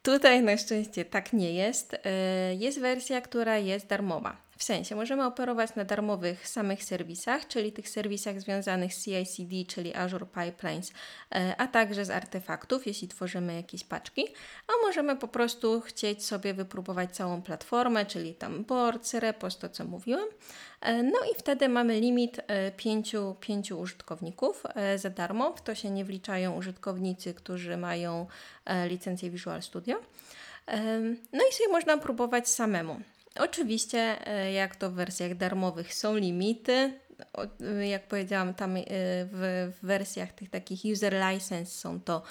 [0.03, 1.93] Tutaj na szczęście tak nie jest.
[2.05, 4.37] E, Jest wersja, która jest darmowa.
[4.63, 9.95] W sensie możemy operować na darmowych samych serwisach, czyli tych serwisach związanych z CI/CD, czyli
[9.95, 10.91] Azure Pipelines,
[11.35, 14.27] e, a także z artefaktów, jeśli tworzymy jakieś paczki,
[14.67, 19.85] a możemy po prostu chcieć sobie wypróbować całą platformę, czyli tam boards, repos, to co
[19.85, 20.27] mówiłam.
[20.81, 24.63] E, No i wtedy mamy limit e, pięciu, pięciu użytkowników
[24.95, 25.53] za darmo.
[25.55, 28.27] W to się nie wliczają użytkownicy, którzy mają
[28.87, 29.95] licencję Visual Studio.
[31.33, 33.01] No i sobie można próbować samemu.
[33.39, 36.99] Oczywiście, e, jak to w wersjach darmowych są limity.
[37.61, 42.23] E, Jak powiedziałam, tam e, w, wersjach tych takich user license są to,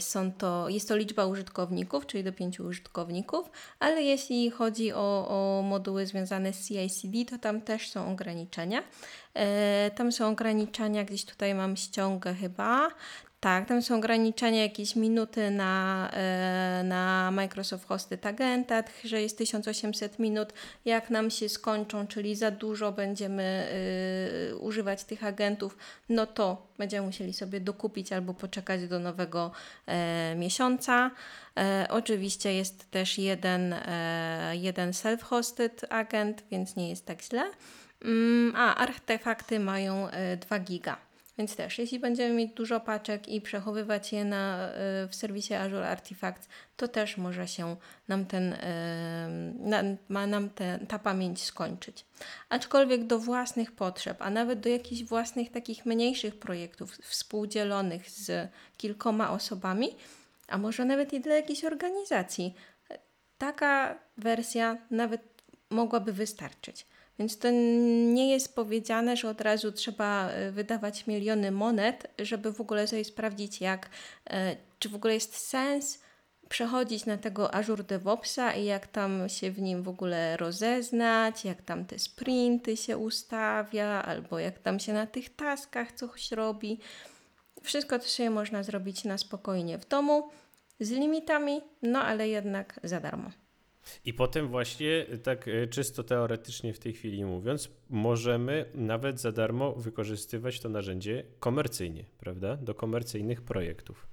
[0.00, 5.62] są to, jest to liczba użytkowników, czyli do pięciu użytkowników, ale jeśli chodzi o, o
[5.62, 8.82] moduły związane z CI/CD, to tam też są ograniczenia.
[9.96, 12.88] Tam są ograniczenia, gdzieś tutaj mam ściągę chyba.
[13.44, 20.18] Tak, tam są ograniczenia, jakieś minuty na, e, na Microsoft Hosted Agenta, że jest 1800
[20.18, 20.52] minut.
[20.84, 23.68] Jak nam się skończą, czyli za dużo będziemy
[24.52, 25.76] y, używać tych agentów,
[26.08, 29.50] no to będziemy musieli sobie dokupić albo poczekać do nowego
[29.86, 31.10] e, miesiąca.
[31.56, 37.50] E, oczywiście jest też jeden, e, jeden self-hosted agent, więc nie jest tak źle.
[38.04, 41.13] Mm, a artefakty mają e, 2 giga.
[41.38, 44.68] Więc też, jeśli będziemy mieć dużo paczek i przechowywać je na,
[45.08, 47.76] w serwisie Azure Artifacts, to też może się
[48.08, 48.56] nam ten,
[50.08, 52.06] ma nam te, ta pamięć skończyć.
[52.48, 59.30] Aczkolwiek do własnych potrzeb, a nawet do jakichś własnych takich mniejszych projektów współdzielonych z kilkoma
[59.30, 59.96] osobami,
[60.48, 62.54] a może nawet i dla jakiejś organizacji,
[63.38, 65.22] taka wersja nawet
[65.70, 66.86] mogłaby wystarczyć.
[67.18, 72.60] Więc to nie jest powiedziane, że od razu trzeba e, wydawać miliony monet, żeby w
[72.60, 73.90] ogóle sobie sprawdzić, jak,
[74.30, 76.04] e, czy w ogóle jest sens
[76.48, 81.62] przechodzić na tego Azure DevOpsa i jak tam się w nim w ogóle rozeznać, jak
[81.62, 86.80] tam te sprinty się ustawia, albo jak tam się na tych taskach coś robi.
[87.62, 90.30] Wszystko to sobie można zrobić na spokojnie w domu,
[90.80, 93.43] z limitami, no ale jednak za darmo.
[94.04, 99.72] I potem właśnie tak e, czysto teoretycznie w tej chwili mówiąc, możemy nawet za darmo
[99.72, 102.56] wykorzystywać to narzędzie komercyjnie, prawda?
[102.56, 104.06] Do komercyjnych projektów.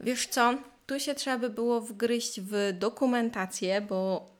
[0.00, 0.58] Wiesz co?
[0.86, 4.30] Tu się trzeba by było wgryźć w dokumentację, bo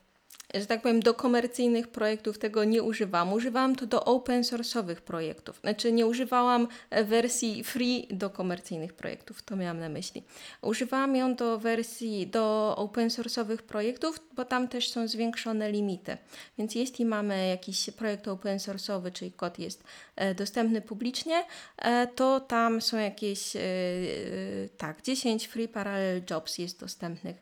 [0.55, 3.33] że tak powiem, do komercyjnych projektów tego nie używam.
[3.33, 5.61] Używałam to do open source'owych projektów.
[5.61, 10.23] Znaczy nie używałam e, wersji free do komercyjnych projektów, to miałam na myśli.
[10.63, 16.17] Używałam ją do wersji do open source'owych projektów, bo tam też są zwiększone limity.
[16.59, 19.85] Więc jeśli mamy jakiś projekt open source'owy, czyli kod jest
[20.17, 21.45] e, dostępny publicznie,
[21.79, 23.57] e, to tam są jakieś
[24.79, 27.37] tak, 10 free parallel jobs jest dostępnych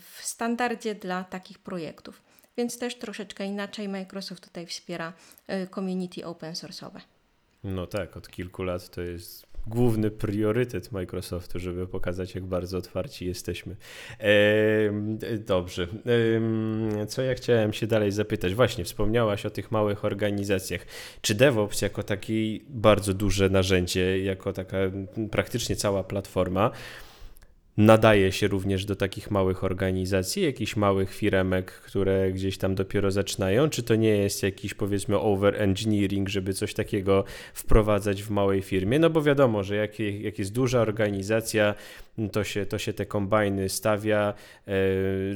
[0.00, 2.22] w standardzie dla takich projektów.
[2.56, 5.12] Więc też troszeczkę inaczej Microsoft tutaj wspiera
[5.46, 7.00] e, community open source'owe.
[7.64, 13.26] No tak, od kilku lat to jest główny priorytet Microsoftu, żeby pokazać, jak bardzo otwarci
[13.26, 13.76] jesteśmy.
[14.20, 14.28] E,
[15.38, 15.88] dobrze.
[17.02, 18.54] E, co ja chciałem się dalej zapytać?
[18.54, 20.86] Właśnie, wspomniałaś o tych małych organizacjach.
[21.20, 22.34] Czy DevOps jako takie
[22.68, 24.76] bardzo duże narzędzie, jako taka
[25.30, 26.70] praktycznie cała platforma,
[27.76, 33.70] nadaje się również do takich małych organizacji, jakichś małych firemek, które gdzieś tam dopiero zaczynają?
[33.70, 38.98] Czy to nie jest jakiś powiedzmy over engineering, żeby coś takiego wprowadzać w małej firmie?
[38.98, 41.74] No bo wiadomo, że jak, jak jest duża organizacja,
[42.32, 44.34] to się, to się te kombajny stawia,
[44.68, 44.72] e,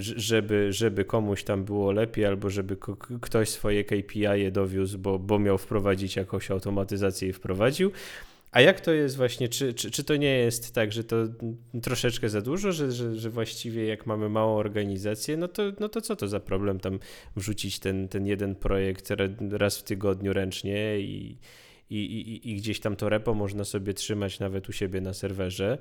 [0.00, 2.76] żeby, żeby komuś tam było lepiej, albo żeby
[3.20, 7.92] ktoś swoje KPI je dowiózł, bo, bo miał wprowadzić jakąś automatyzację i wprowadził.
[8.52, 11.16] A jak to jest właśnie, czy, czy, czy to nie jest tak, że to
[11.82, 16.00] troszeczkę za dużo, że, że, że właściwie jak mamy małą organizację, no to, no to
[16.00, 16.98] co to za problem tam
[17.36, 19.08] wrzucić ten, ten jeden projekt
[19.50, 21.38] raz w tygodniu ręcznie i,
[21.90, 25.78] i, i, i gdzieś tam to repo można sobie trzymać nawet u siebie na serwerze.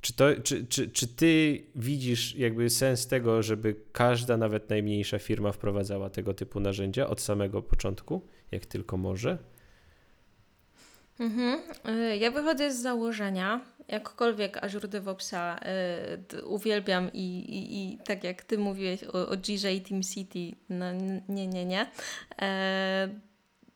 [0.00, 5.52] Czy, to, czy, czy, czy ty widzisz jakby sens tego, żeby każda, nawet najmniejsza firma
[5.52, 9.38] wprowadzała tego typu narzędzia od samego początku, jak tylko może?
[11.20, 11.60] Mhm.
[11.88, 15.60] Y, ja wychodzę z założenia, jakkolwiek Azure DevOpsa
[16.32, 20.92] y, uwielbiam i, i, i, tak jak Ty mówiłeś o, o GJ Team City, no
[21.28, 21.86] nie, nie, nie.
[22.42, 23.08] E,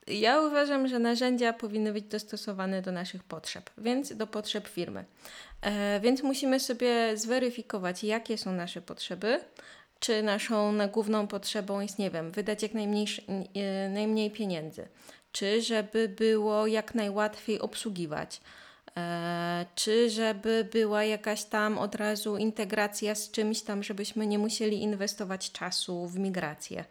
[0.07, 5.05] ja uważam, że narzędzia powinny być dostosowane do naszych potrzeb, więc do potrzeb firmy.
[5.61, 9.41] E, więc musimy sobie zweryfikować, jakie są nasze potrzeby,
[10.01, 13.07] czy naszą główną potrzebą jest, nie wiem, wydać jak najmniej,
[13.91, 14.89] najmniej pieniędzy,
[15.33, 18.41] czy żeby było jak najłatwiej obsługiwać,
[18.97, 24.83] e, czy żeby była jakaś tam od razu integracja z czymś tam, żebyśmy nie musieli
[24.83, 26.85] inwestować czasu w migrację.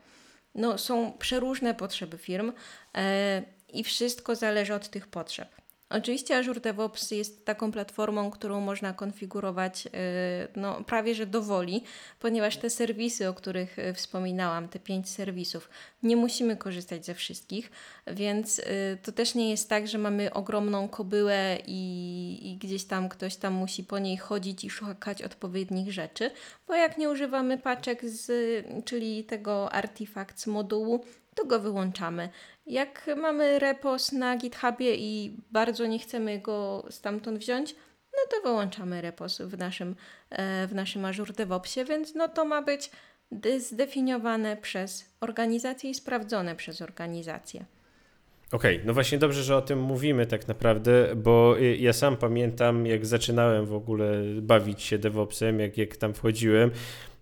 [0.56, 2.52] No, są przeróżne potrzeby firm
[2.96, 5.61] e, i wszystko zależy od tych potrzeb.
[5.92, 9.90] Oczywiście Azure DevOps jest taką platformą, którą można konfigurować y,
[10.56, 11.84] no, prawie że do woli,
[12.20, 15.70] ponieważ te serwisy, o których y, wspominałam, te pięć serwisów,
[16.04, 17.72] nie musimy korzystać ze wszystkich,
[18.08, 18.64] więc y,
[19.04, 23.54] to też nie jest tak, że mamy ogromną kobyłę i, i gdzieś tam ktoś tam
[23.54, 26.32] musi po niej chodzić i szukać odpowiednich rzeczy,
[26.68, 28.32] bo jak nie używamy paczek, z,
[28.86, 32.30] czyli tego artifakt z modułu, to go wyłączamy.
[32.66, 37.76] Jak mamy repos na GitHubie i bardzo nie chcemy go stamtąd wziąć,
[38.14, 39.96] no to wyłączamy repos w naszym,
[40.30, 42.92] e, w naszym Azure DevOpsie, więc no to ma być
[43.60, 47.66] zdefiniowane przez organizację i sprawdzone przez organizację.
[48.52, 52.86] Okej, okay, no właśnie dobrze, że o tym mówimy tak naprawdę, bo ja sam pamiętam,
[52.86, 56.72] jak zaczynałem w ogóle bawić się DevOpsem, jak, jak tam wchodziłem,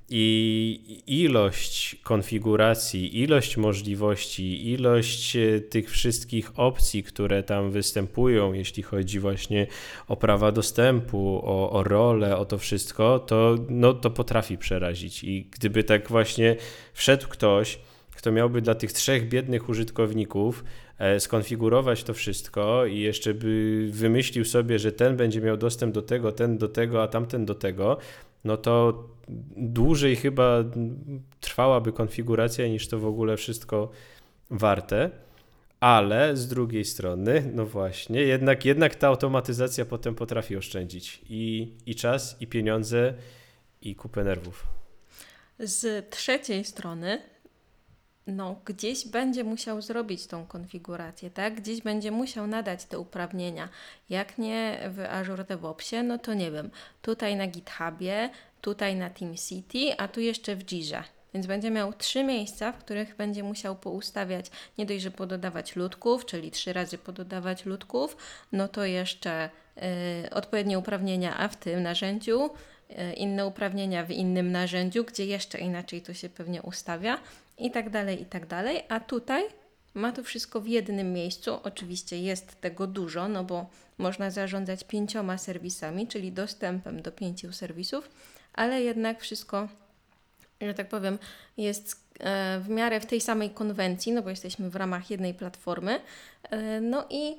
[0.09, 9.19] i ilość konfiguracji, ilość możliwości, ilość e, tych wszystkich opcji, które tam występują, jeśli chodzi
[9.19, 9.67] właśnie
[10.07, 15.23] o prawa dostępu, o, o rolę, o to wszystko, to, no, to potrafi przerazić.
[15.23, 16.55] I gdyby tak właśnie
[16.93, 17.79] wszedł ktoś,
[18.19, 20.63] kto miałby dla tych trzech biednych użytkowników
[20.97, 26.01] e, skonfigurować to wszystko i jeszcze by wymyślił sobie, że ten będzie miał dostęp do
[26.01, 27.97] tego, ten do tego, a tamten do tego,
[28.43, 29.03] no to
[29.57, 30.63] dłużej chyba
[31.39, 33.91] trwałaby konfiguracja niż to w ogóle wszystko
[34.49, 35.11] warte.
[35.79, 41.95] Ale z drugiej strony, no właśnie, jednak, jednak ta automatyzacja potem potrafi oszczędzić i, i
[41.95, 43.13] czas, i pieniądze,
[43.81, 44.67] i kupę nerwów.
[45.59, 47.21] Z trzeciej strony,
[48.29, 51.55] no, gdzieś będzie musiał zrobić tą konfigurację, tak?
[51.55, 53.69] Gdzieś będzie musiał nadać te uprawnienia.
[54.09, 56.69] Jak nie w Azure DevOpsie, no to nie wiem,
[57.01, 58.29] tutaj na GitHubie,
[58.61, 61.03] tutaj na TeamCity, a tu jeszcze w Jirze.
[61.33, 64.45] Więc będzie miał trzy miejsca, w których będzie musiał poustawiać
[64.77, 68.17] nie dość, że pododawać ludków, czyli trzy razy pododawać ludków,
[68.51, 69.49] no to jeszcze
[70.25, 72.49] y, odpowiednie uprawnienia, a w tym narzędziu,
[72.89, 77.17] y, inne uprawnienia w innym narzędziu, gdzie jeszcze inaczej to się pewnie ustawia
[77.59, 78.83] i tak dalej, i tak dalej.
[78.89, 79.43] A tutaj
[79.93, 81.59] ma to wszystko w jednym miejscu.
[81.63, 88.09] Oczywiście jest tego dużo, no bo można zarządzać pięcioma serwisami, czyli dostępem do pięciu serwisów,
[88.53, 89.67] ale jednak wszystko
[90.61, 91.19] że tak powiem,
[91.57, 96.01] jest e, w miarę w tej samej konwencji, no bo jesteśmy w ramach jednej platformy.
[96.49, 97.35] E, no i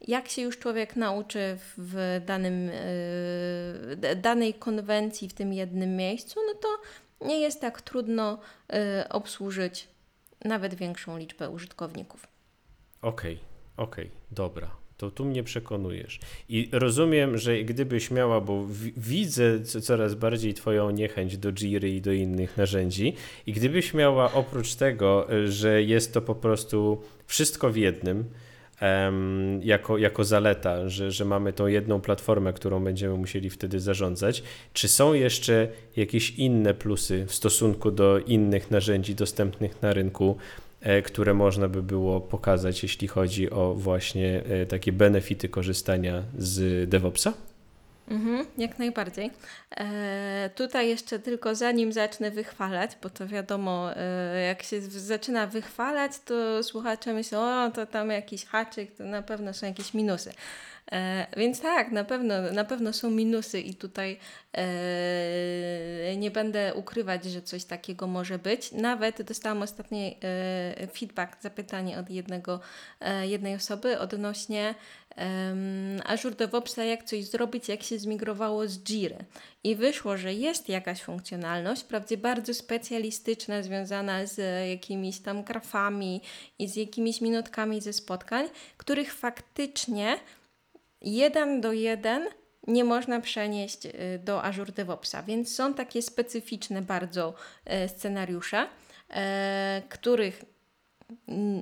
[0.00, 6.54] jak się już człowiek nauczy w danym, e, danej konwencji w tym jednym miejscu, no
[6.54, 6.68] to
[7.26, 8.38] nie jest tak trudno
[9.10, 9.88] obsłużyć
[10.44, 12.26] nawet większą liczbę użytkowników.
[13.02, 16.20] Okej, okay, okej, okay, dobra to tu mnie przekonujesz.
[16.48, 22.12] I rozumiem, że gdybyś miała, bo widzę coraz bardziej Twoją niechęć do Jiry i do
[22.12, 23.14] innych narzędzi,
[23.46, 28.24] i gdybyś miała oprócz tego, że jest to po prostu wszystko w jednym,
[29.60, 34.88] jako, jako zaleta, że, że mamy tą jedną platformę, którą będziemy musieli wtedy zarządzać, czy
[34.88, 40.36] są jeszcze jakieś inne plusy w stosunku do innych narzędzi dostępnych na rynku?
[40.80, 46.88] E, które można by było pokazać, jeśli chodzi o właśnie e, takie benefity korzystania z
[46.90, 47.32] DevOpsa?
[48.08, 49.30] Mhm, jak najbardziej.
[49.76, 56.12] E, tutaj jeszcze tylko zanim zacznę wychwalać, bo to wiadomo, e, jak się zaczyna wychwalać,
[56.24, 60.32] to słuchacze myślą, o to tam jakiś haczyk, to na pewno są jakieś minusy.
[60.92, 64.18] E, więc tak, na pewno, na pewno są minusy i tutaj
[64.52, 68.72] e, nie będę ukrywać, że coś takiego może być.
[68.72, 72.60] Nawet dostałam ostatni e, feedback, zapytanie od jednego,
[73.22, 74.74] jednej osoby odnośnie
[76.04, 79.16] Azure DevOpsa, jak coś zrobić, jak się zmigrowało z Jiry.
[79.64, 86.20] I wyszło, że jest jakaś funkcjonalność, wprawdzie bardzo specjalistyczna, związana z jakimiś tam grafami
[86.58, 90.18] i z jakimiś minutkami ze spotkań, których faktycznie
[91.06, 92.28] jeden do jeden
[92.66, 93.92] nie można przenieść y,
[94.24, 98.68] do Azure DevOpsa, więc są takie specyficzne bardzo e, scenariusze,
[99.10, 100.44] e, których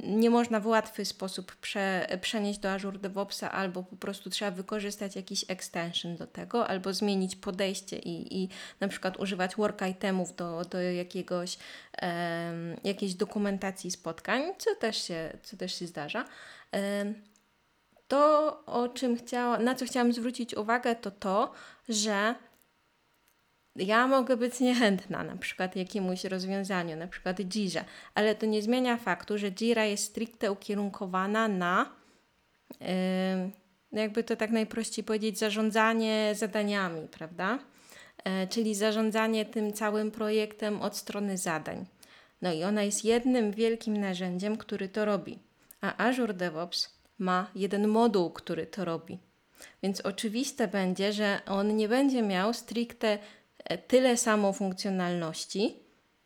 [0.05, 5.17] nie można w łatwy sposób prze, przenieść do Azure DevOpsa, albo po prostu trzeba wykorzystać
[5.17, 8.49] jakiś extension do tego, albo zmienić podejście i, i
[8.81, 11.59] na przykład używać work itemów do, do jakiegoś,
[12.03, 16.25] um, jakiejś dokumentacji spotkań, co też się, co też się zdarza.
[16.73, 17.34] Um,
[18.09, 21.53] to, o czym chciała, na co chciałam zwrócić uwagę, to to,
[21.89, 22.35] że
[23.77, 28.97] ja mogę być niechętna na przykład jakiemuś rozwiązaniu, na przykład Jirze, ale to nie zmienia
[28.97, 31.91] faktu, że Jira jest stricte ukierunkowana na,
[32.81, 32.87] yy,
[33.93, 37.59] jakby to tak najprościej powiedzieć, zarządzanie zadaniami, prawda?
[38.27, 41.87] Yy, czyli zarządzanie tym całym projektem od strony zadań.
[42.43, 45.39] No i ona jest jednym wielkim narzędziem, który to robi.
[45.81, 49.19] A Azure DevOps ma jeden moduł, który to robi.
[49.83, 53.19] Więc oczywiste będzie, że on nie będzie miał stricte
[53.65, 55.77] e, tyle samo funkcjonalności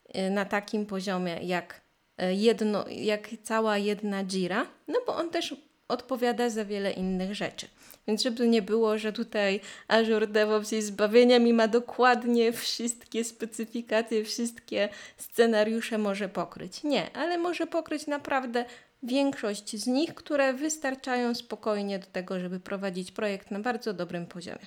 [0.09, 1.81] e, na takim poziomie jak,
[2.19, 5.55] e, jedno, jak cała jedna Jira, no bo on też
[5.89, 7.67] odpowiada za wiele innych rzeczy.
[8.09, 14.25] Więc żeby nie było, że tutaj Azure DevOps jest zbawieniem i ma dokładnie wszystkie specyfikacje,
[14.25, 16.85] wszystkie scenariusze może pokryć.
[16.85, 18.65] Nie, ale może pokryć naprawdę
[19.03, 24.67] większość z nich, które wystarczają spokojnie do tego, żeby prowadzić projekt na bardzo dobrym poziomie.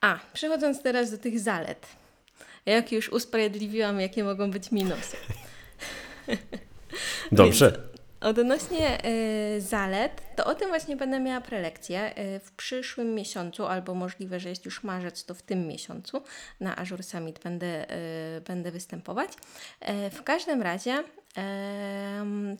[0.00, 1.86] A, przechodząc teraz do tych zalet.
[2.66, 5.16] Jak już usprawiedliwiłam, jakie mogą być minusy.
[7.32, 7.88] Dobrze.
[8.20, 8.98] Odnośnie
[9.56, 14.40] y, zalet, to o tym właśnie będę miała prelekcję y, w przyszłym miesiącu, albo możliwe,
[14.40, 16.22] że jest już marzec, to w tym miesiącu
[16.60, 17.92] na Azure Summit będę,
[18.36, 19.30] y, będę występować.
[20.10, 21.04] w każdym razie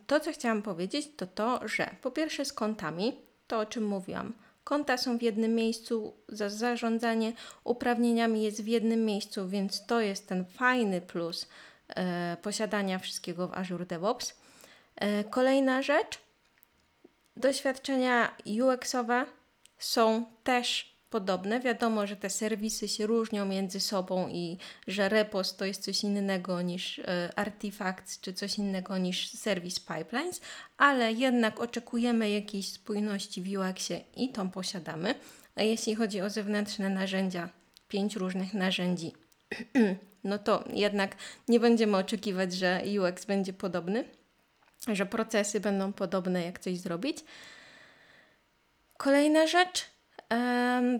[0.06, 4.32] to, co chciałam powiedzieć, to to, że po pierwsze z kontami, to o czym mówiłam,
[4.64, 7.32] konta są w jednym miejscu, za zarządzanie
[7.64, 11.48] uprawnieniami jest w jednym miejscu, więc to jest ten fajny plus
[11.88, 14.34] e, posiadania wszystkiego w Azure DevOps.
[15.30, 16.18] Kolejna rzecz,
[17.36, 19.26] doświadczenia UX-owe
[19.78, 21.60] są też podobne.
[21.60, 26.62] Wiadomo, że te serwisy się różnią między sobą i że repos to jest coś innego
[26.62, 30.40] niż e, Artifacts czy coś innego niż serwis Pipelines,
[30.76, 35.14] ale jednak oczekujemy jakiejś spójności w UX-ie i tą posiadamy.
[35.56, 37.48] A jeśli chodzi o zewnętrzne narzędzia,
[37.88, 39.12] pięć różnych narzędzi,
[40.24, 41.16] no to jednak
[41.48, 44.04] nie będziemy oczekiwać, że UX będzie podobny,
[44.88, 47.18] że procesy będą podobne, jak coś zrobić.
[48.96, 49.84] Kolejna rzecz,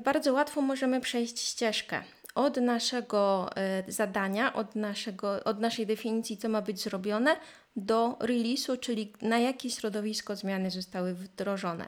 [0.05, 2.03] bardzo łatwo możemy przejść ścieżkę
[2.39, 7.37] od naszego e, zadania, od, naszego, od naszej definicji, co ma być zrobione,
[7.77, 11.85] do release'u, czyli na jakie środowisko zmiany zostały wdrożone.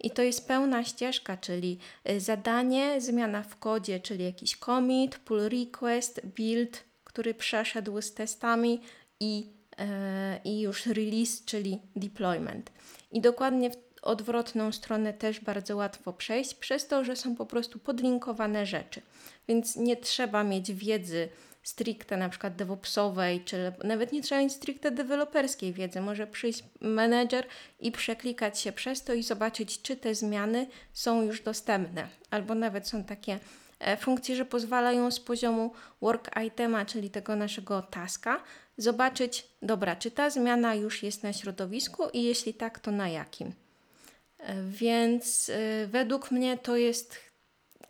[0.00, 5.48] I to jest pełna ścieżka, czyli e, zadanie, zmiana w kodzie, czyli jakiś commit, pull
[5.48, 8.80] request, build, który przeszedł z testami
[9.20, 9.46] i,
[9.78, 12.72] e, i już release, czyli deployment.
[13.12, 17.78] I dokładnie w odwrotną stronę też bardzo łatwo przejść, przez to, że są po prostu
[17.78, 19.02] podlinkowane rzeczy.
[19.48, 21.28] Więc nie trzeba mieć wiedzy
[21.64, 26.00] stricte na przykład DevOpsowej, czy nawet nie trzeba mieć stricte deweloperskiej wiedzy.
[26.00, 27.46] Może przyjść menedżer
[27.80, 32.08] i przeklikać się przez to i zobaczyć, czy te zmiany są już dostępne.
[32.30, 33.38] Albo nawet są takie
[33.78, 38.42] e, funkcje, że pozwalają z poziomu work itema, czyli tego naszego taska,
[38.76, 43.63] zobaczyć, dobra, czy ta zmiana już jest na środowisku i jeśli tak, to na jakim.
[44.68, 47.16] Więc y, według mnie to jest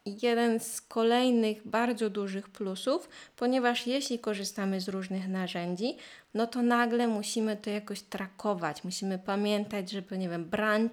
[0.07, 5.97] jeden z kolejnych bardzo dużych plusów, ponieważ jeśli korzystamy z różnych narzędzi,
[6.35, 8.85] no to nagle musimy to jakoś trakować.
[8.85, 10.93] Musimy pamiętać, żeby, nie wiem, branch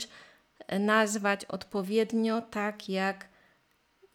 [0.68, 3.28] e, nazwać odpowiednio tak jak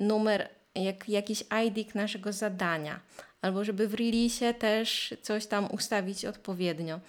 [0.01, 3.01] numer, jak jakiś ID naszego zadania,
[3.43, 7.01] albo żeby w release też coś tam ustawić odpowiednio.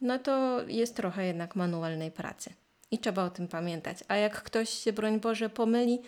[0.00, 2.52] No to jest trochę jednak manualnej pracy.
[2.90, 3.98] I trzeba o tym pamiętać.
[4.08, 5.98] A jak ktoś się, broń Boże, pomyli,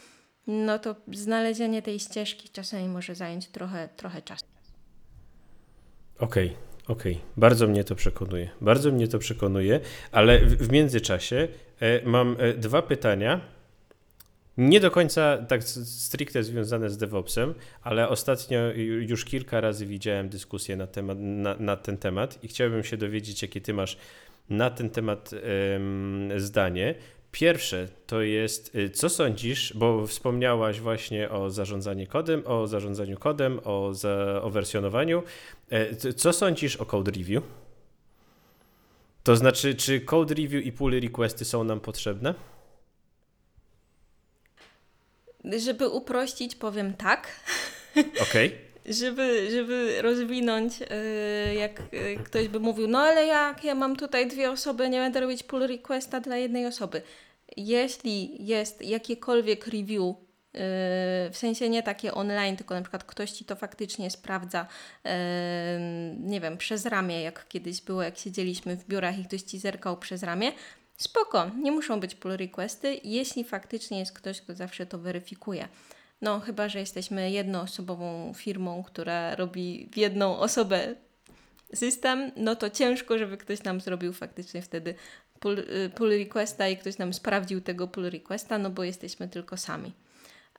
[0.46, 4.44] no to znalezienie tej ścieżki czasami może zająć trochę, trochę czasu.
[6.18, 6.56] Okej, okay,
[6.88, 7.12] okej.
[7.12, 7.26] Okay.
[7.36, 8.50] Bardzo mnie to przekonuje.
[8.60, 9.80] Bardzo mnie to przekonuje,
[10.12, 11.48] ale w, w międzyczasie
[11.80, 13.40] e, mam e, dwa pytania.
[14.56, 18.60] Nie do końca tak stricte związane z DevOpsem, ale ostatnio
[19.00, 23.42] już kilka razy widziałem dyskusję na, temat, na, na ten temat i chciałbym się dowiedzieć,
[23.42, 23.96] jakie ty masz
[24.50, 25.30] na ten temat
[26.36, 26.94] zdanie.
[27.32, 33.60] Pierwsze to jest, y, co sądzisz, bo wspomniałaś właśnie o zarządzaniu kodem, o zarządzaniu kodem,
[33.64, 35.22] o, za, o wersjonowaniu.
[35.70, 37.42] E, co sądzisz o code review?
[39.22, 42.34] To znaczy, czy code review i pull requesty są nam potrzebne?
[45.58, 47.40] Żeby uprościć, powiem tak.
[47.96, 48.46] Okej.
[48.46, 48.50] Okay
[48.86, 54.28] żeby, żeby rozwinąć, y, jak y, ktoś by mówił, no ale jak ja mam tutaj
[54.28, 57.02] dwie osoby, nie będę robić pull requesta dla jednej osoby.
[57.56, 60.16] Jeśli jest jakiekolwiek review, y,
[61.30, 64.66] w sensie nie takie online, tylko na przykład ktoś ci to faktycznie sprawdza,
[66.18, 69.96] nie wiem, przez ramię, jak kiedyś było, jak siedzieliśmy w biurach i ktoś ci zerkał
[69.96, 70.52] przez ramię,
[70.96, 75.68] spoko, nie muszą być pull requesty, jeśli faktycznie jest ktoś, kto zawsze to weryfikuje.
[76.22, 80.94] No, chyba, że jesteśmy jednoosobową firmą, która robi w jedną osobę
[81.74, 84.94] system, no to ciężko, żeby ktoś nam zrobił faktycznie wtedy
[85.40, 89.56] pull, y, pull requesta i ktoś nam sprawdził tego pull requesta, no bo jesteśmy tylko
[89.56, 89.92] sami.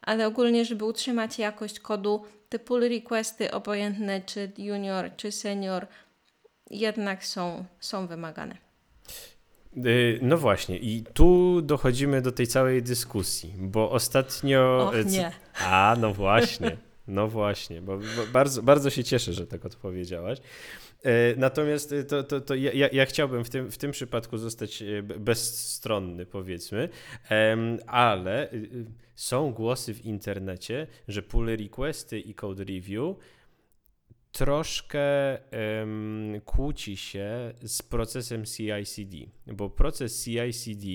[0.01, 5.87] Ale ogólnie, żeby utrzymać jakość kodu, te pull requesty, obojętne czy junior, czy senior,
[6.69, 8.70] jednak są, są wymagane.
[9.77, 14.87] Y, no właśnie, i tu dochodzimy do tej całej dyskusji, bo ostatnio.
[14.87, 15.31] Och, nie.
[15.65, 20.39] A, no właśnie, no właśnie, bo, bo bardzo, bardzo się cieszę, że tak odpowiedziałaś.
[21.03, 24.81] E, natomiast y, to, to, to ja, ja chciałbym w tym, w tym przypadku zostać
[24.81, 26.89] y, bezstronny, powiedzmy,
[27.87, 28.49] ale
[29.15, 33.15] są głosy w internecie, że pull requesty i code review
[34.31, 35.37] troszkę
[35.79, 39.17] um, kłóci się z procesem CI/CD,
[39.53, 40.85] bo proces CI/CD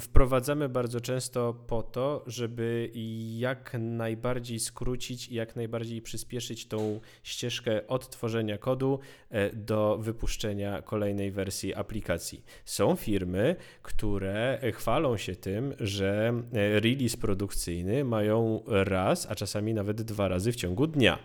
[0.00, 2.90] wprowadzamy bardzo często po to, żeby
[3.36, 8.98] jak najbardziej skrócić i jak najbardziej przyspieszyć tą ścieżkę od tworzenia kodu
[9.30, 12.44] e, do wypuszczenia kolejnej wersji aplikacji.
[12.64, 20.02] Są firmy, które chwalą się tym, że e, release produkcyjny mają raz, a czasami nawet
[20.02, 21.18] dwa razy w ciągu dnia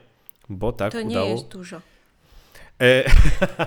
[0.49, 1.25] bo tak to udało.
[1.25, 1.81] nie jest dużo.
[2.81, 3.11] E,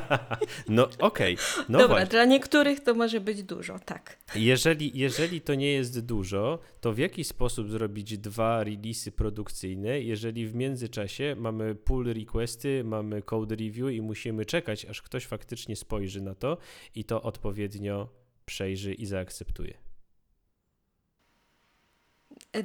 [0.68, 1.64] no okej, okay.
[1.68, 2.10] no Dobra, właśnie.
[2.10, 4.18] dla niektórych to może być dużo, tak.
[4.34, 10.46] Jeżeli, jeżeli to nie jest dużo, to w jaki sposób zrobić dwa releasy produkcyjne, jeżeli
[10.46, 16.20] w międzyczasie mamy pull requesty, mamy code review i musimy czekać, aż ktoś faktycznie spojrzy
[16.20, 16.58] na to
[16.94, 18.08] i to odpowiednio
[18.46, 19.74] przejrzy i zaakceptuje?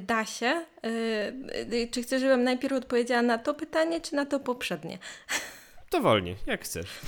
[0.00, 0.66] Da się.
[1.70, 4.98] Yy, czy chcesz, żebym najpierw odpowiedziała na to pytanie, czy na to poprzednie?
[5.90, 7.00] Dowolnie, jak chcesz.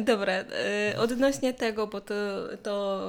[0.00, 2.14] Dobra, yy, odnośnie tego, bo to,
[2.62, 3.06] to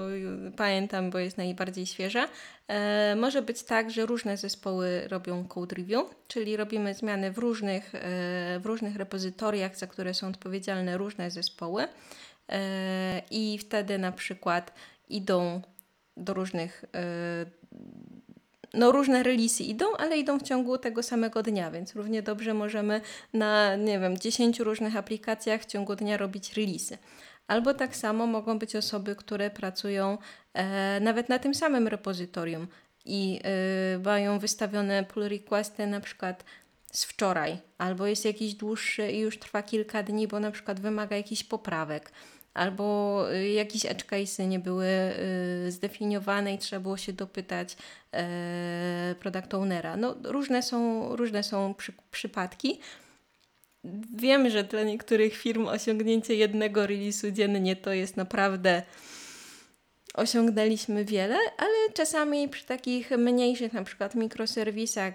[0.58, 2.28] pamiętam, bo jest najbardziej świeże.
[2.70, 2.76] Yy,
[3.16, 7.92] może być tak, że różne zespoły robią code review, czyli robimy zmiany w różnych,
[8.60, 11.88] w różnych repozytoriach, za które są odpowiedzialne różne zespoły.
[13.32, 14.74] I wtedy na przykład
[15.10, 15.62] idą
[16.18, 16.86] do różnych
[18.74, 23.02] no różne releasy idą, ale idą w ciągu tego samego dnia, więc równie dobrze możemy
[23.34, 26.98] na, nie wiem, 10 różnych aplikacjach w ciągu dnia robić releasy.
[27.48, 30.18] Albo tak samo mogą być osoby, które pracują
[30.54, 32.68] e, nawet na tym samym repozytorium
[33.06, 36.44] i e, mają wystawione pull requesty na przykład
[36.92, 41.18] z wczoraj, albo jest jakiś dłuższy i już trwa kilka dni, bo na przykład wymaga
[41.18, 42.12] jakichś poprawek
[42.54, 44.88] albo y, jakieś edge case'y nie były
[45.68, 47.78] y, zdefiniowane i trzeba było się dopytać
[48.14, 49.97] e, product ownera.
[49.97, 52.80] No, różne są, różne są przy, przypadki.
[54.16, 58.82] Wiem, że dla niektórych firm osiągnięcie jednego release'u dziennie to jest naprawdę
[60.14, 65.14] osiągnęliśmy wiele, ale czasami przy takich mniejszych, na przykład mikroserwisach,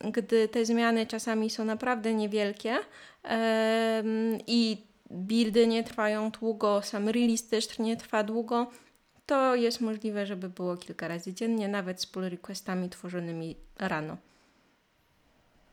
[0.00, 2.76] gdy te zmiany czasami są naprawdę niewielkie
[4.46, 8.70] i buildy nie trwają długo, sam release też nie trwa długo,
[9.26, 14.16] to jest możliwe, żeby było kilka razy dziennie, nawet z pull requestami tworzonymi rano.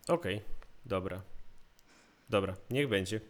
[0.07, 0.47] Okej, okay,
[0.85, 1.21] dobra.
[2.29, 3.21] Dobra, niech będzie.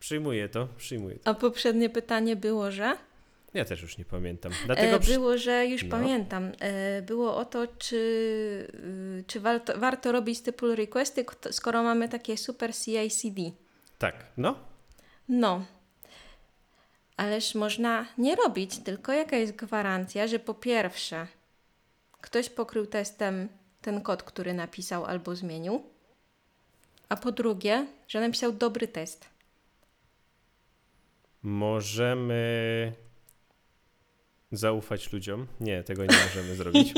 [0.00, 1.30] Przyjmuję to, przyjmuję to.
[1.30, 2.96] A poprzednie pytanie było, że?
[3.54, 4.52] Ja też już nie pamiętam.
[4.66, 5.90] Dlatego e, było, że już no.
[5.90, 6.52] pamiętam.
[6.60, 7.96] E, było o to, czy,
[9.20, 13.42] y, czy warto, warto robić te pull requesty, skoro mamy takie super CI/CD.
[13.98, 14.71] Tak, no,
[15.32, 15.64] no,
[17.16, 21.26] ależ można nie robić, tylko jaka jest gwarancja, że po pierwsze
[22.20, 23.48] ktoś pokrył testem
[23.80, 25.82] ten kod, który napisał albo zmienił,
[27.08, 29.28] a po drugie, że napisał dobry test.
[31.42, 32.92] Możemy
[34.52, 35.46] zaufać ludziom.
[35.60, 36.92] Nie, tego nie możemy zrobić.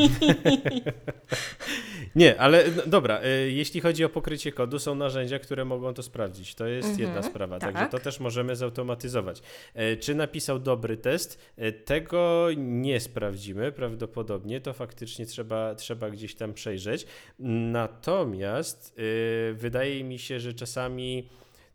[2.17, 6.03] nie, ale no, dobra, y, jeśli chodzi o pokrycie kodu, są narzędzia, które mogą to
[6.03, 6.55] sprawdzić.
[6.55, 7.73] To jest jedna mhm, sprawa, tak.
[7.73, 9.43] także to też możemy zautomatyzować.
[9.75, 11.53] E, czy napisał dobry test?
[11.57, 17.07] E, tego nie sprawdzimy prawdopodobnie, to faktycznie trzeba, trzeba gdzieś tam przejrzeć.
[17.39, 21.29] Natomiast y, wydaje mi się, że czasami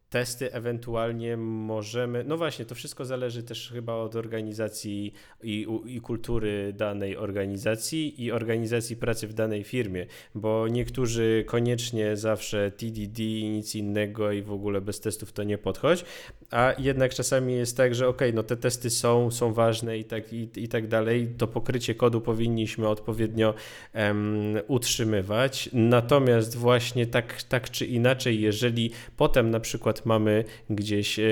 [0.10, 2.24] testy ewentualnie możemy.
[2.24, 8.32] No właśnie, to wszystko zależy też chyba od organizacji i, i, kultury danej organizacji i
[8.32, 10.05] organizacji pracy w danej firmie,
[10.36, 16.05] bo niektórzy koniecznie zawsze TDD, nic innego i w ogóle bez testów to nie podchodź,
[16.51, 20.34] a jednak czasami jest tak, że ok, no te testy są, są ważne i tak,
[20.34, 23.53] i, i tak dalej, to pokrycie kodu powinniśmy odpowiednio
[24.68, 31.24] utrzymywać, natomiast właśnie tak, tak czy inaczej, jeżeli potem na przykład mamy gdzieś e,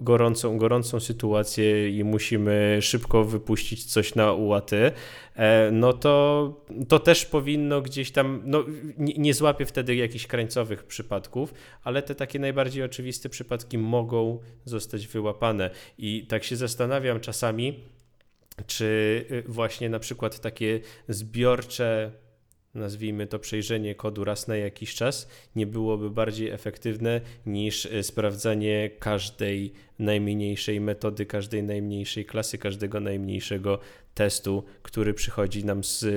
[0.00, 7.26] gorącą, gorącą sytuację i musimy szybko wypuścić coś na UAT, e, no to, to też
[7.26, 8.64] powinno gdzieś tam, no
[8.98, 9.34] nie, nie
[9.66, 11.54] wtedy jakichś krańcowych przypadków,
[11.84, 15.70] ale te takie najbardziej oczywiste przypadki mogą zostać wyłapane.
[15.98, 17.80] I tak się zastanawiam czasami,
[18.66, 22.12] czy y, właśnie na przykład takie zbiorcze
[22.76, 28.90] nazwijmy to przejrzenie kodu raz na jakiś czas, nie byłoby bardziej efektywne niż e, sprawdzanie
[28.98, 33.78] każdej najmniejszej metody, każdej najmniejszej klasy, każdego najmniejszego
[34.14, 36.08] testu, który przychodzi nam z e,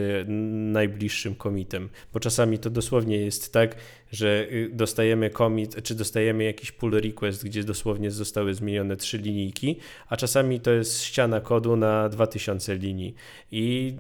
[0.72, 1.90] najbliższym komitem.
[2.14, 3.76] Bo czasami to dosłownie jest tak,
[4.12, 9.76] że y, dostajemy commit, czy dostajemy jakiś pull request, gdzie dosłownie zostały zmienione trzy linijki,
[10.08, 13.16] a czasami to jest ściana kodu na 2000 linii.
[13.52, 13.96] I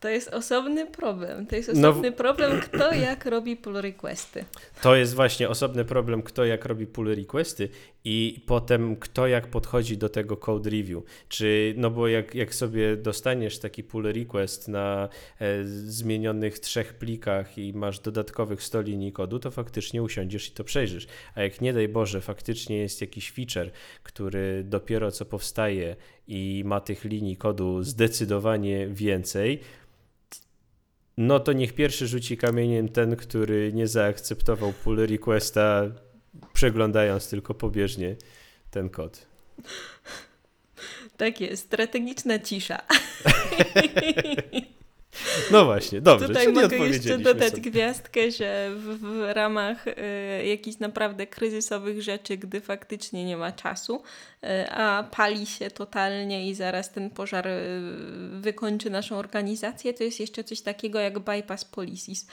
[0.00, 1.46] to jest osobny problem.
[1.46, 4.44] To jest no osobny no, problem, kto jak robi pull requesty.
[4.82, 7.68] To jest właśnie osobny problem, kto jak robi pull requesty
[8.04, 11.02] i potem kto jak podchodzi do tego code review.
[11.28, 15.08] Czy, no bo jak, jak sobie dostaniesz taki pull request na
[15.40, 20.64] e, zmienionych trzech plikach i masz dodatkowych 100 linii kodu, to faktycznie usiądziesz i to
[20.64, 21.06] przejrzysz.
[21.34, 23.70] A jak nie daj Boże, faktycznie jest jakiś feature,
[24.02, 25.96] który dopiero co powstaje
[26.28, 29.60] i ma tych linii kodu zdecydowanie więcej,
[31.20, 35.82] no to niech pierwszy rzuci kamieniem ten, który nie zaakceptował pull requesta
[36.52, 38.16] przeglądając tylko pobieżnie
[38.70, 39.26] ten kod.
[41.16, 42.78] Tak jest, strategiczna cisza.
[45.50, 46.26] No właśnie, dobrze.
[46.26, 47.70] Tutaj mogę jeszcze dodać sobie.
[47.70, 49.94] gwiazdkę, że w, w ramach y,
[50.46, 54.02] jakichś naprawdę kryzysowych rzeczy, gdy faktycznie nie ma czasu,
[54.44, 57.60] y, a pali się totalnie i zaraz ten pożar y,
[58.40, 62.26] wykończy naszą organizację, to jest jeszcze coś takiego jak bypass policies.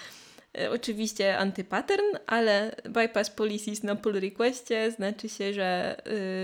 [0.72, 5.98] Oczywiście antypattern, ale bypass policies na pull requestie znaczy się, że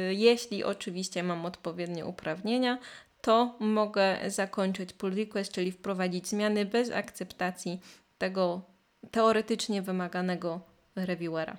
[0.09, 2.79] y, jeśli oczywiście mam odpowiednie uprawnienia,
[3.23, 7.79] to mogę zakończyć pull request, czyli wprowadzić zmiany bez akceptacji
[8.17, 8.61] tego
[9.11, 10.61] teoretycznie wymaganego
[10.95, 11.57] reviewera.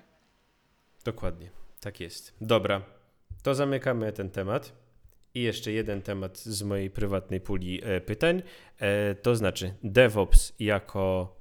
[1.05, 1.49] Dokładnie,
[1.79, 2.33] tak jest.
[2.41, 2.81] Dobra,
[3.43, 4.73] to zamykamy ten temat.
[5.33, 8.41] I jeszcze jeden temat z mojej prywatnej puli e, pytań,
[8.79, 11.35] e, to znaczy DevOps jako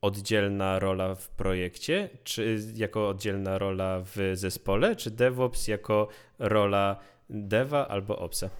[0.00, 6.08] oddzielna rola w projekcie, czy jako oddzielna rola w zespole, czy DevOps jako
[6.38, 7.00] rola
[7.30, 8.50] deva albo opsa?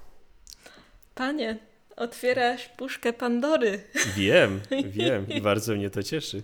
[1.16, 1.56] Panie,
[1.96, 3.84] otwierasz puszkę Pandory.
[4.16, 4.60] Wiem,
[4.98, 6.42] wiem i bardzo mnie to cieszy.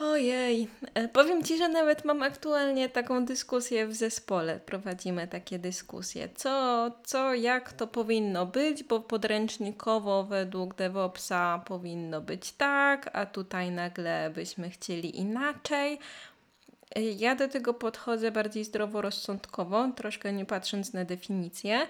[0.00, 4.60] Ojej, e, powiem Ci, że nawet mam aktualnie taką dyskusję w zespole.
[4.66, 6.28] Prowadzimy takie dyskusje.
[6.34, 13.70] Co, co, jak to powinno być, bo podręcznikowo według DevOpsa powinno być tak, a tutaj
[13.70, 15.98] nagle byśmy chcieli inaczej.
[16.96, 21.86] E, ja do tego podchodzę bardziej zdroworozsądkowo, troszkę nie patrząc na definicję.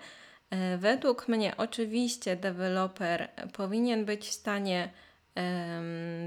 [0.50, 4.90] E, według mnie oczywiście deweloper powinien być w stanie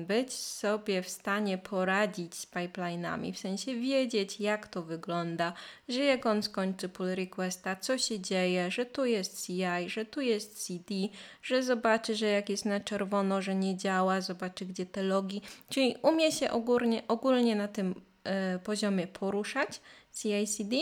[0.08, 5.54] być sobie w stanie poradzić z pipeline'ami, w sensie wiedzieć, jak to wygląda,
[5.90, 10.22] że jak on skończy pull requesta, co się dzieje, że tu jest CI, że tu
[10.22, 10.96] jest CD,
[11.42, 15.96] że zobaczy, że jak jest na czerwono, że nie działa, zobaczy, gdzie te logi, czyli
[16.02, 17.92] umie się ogólnie, ogólnie na tym
[18.56, 19.82] y, poziomie poruszać,
[20.14, 20.76] CI/CD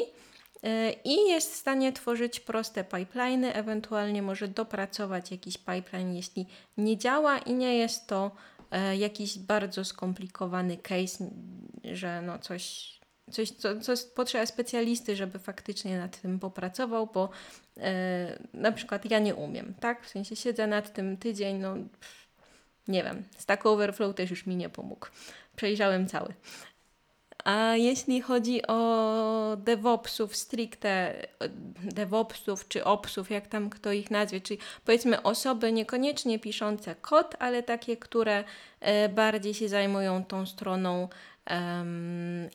[1.04, 6.48] i jest w stanie tworzyć proste pipeliny, ewentualnie może dopracować jakiś pipeline, jeśli
[6.78, 8.32] nie działa i nie jest to
[8.72, 11.30] e, jakiś bardzo skomplikowany case,
[11.84, 12.94] że no coś,
[13.32, 17.30] coś co, co potrzeba specjalisty, żeby faktycznie nad tym popracował, bo
[17.78, 20.06] e, na przykład ja nie umiem, tak?
[20.06, 21.76] W sensie siedzę nad tym tydzień, no
[22.88, 25.08] nie wiem, Stack Overflow też już mi nie pomógł.
[25.56, 26.34] Przejrzałem cały.
[27.44, 31.14] A jeśli chodzi o DevOpsów stricte,
[31.84, 37.64] DevOpsów czy Opsów, jak tam kto ich nazwie, czyli powiedzmy osoby niekoniecznie piszące kod, ale
[37.64, 38.44] takie, które
[38.80, 41.08] e, bardziej się zajmują tą stroną,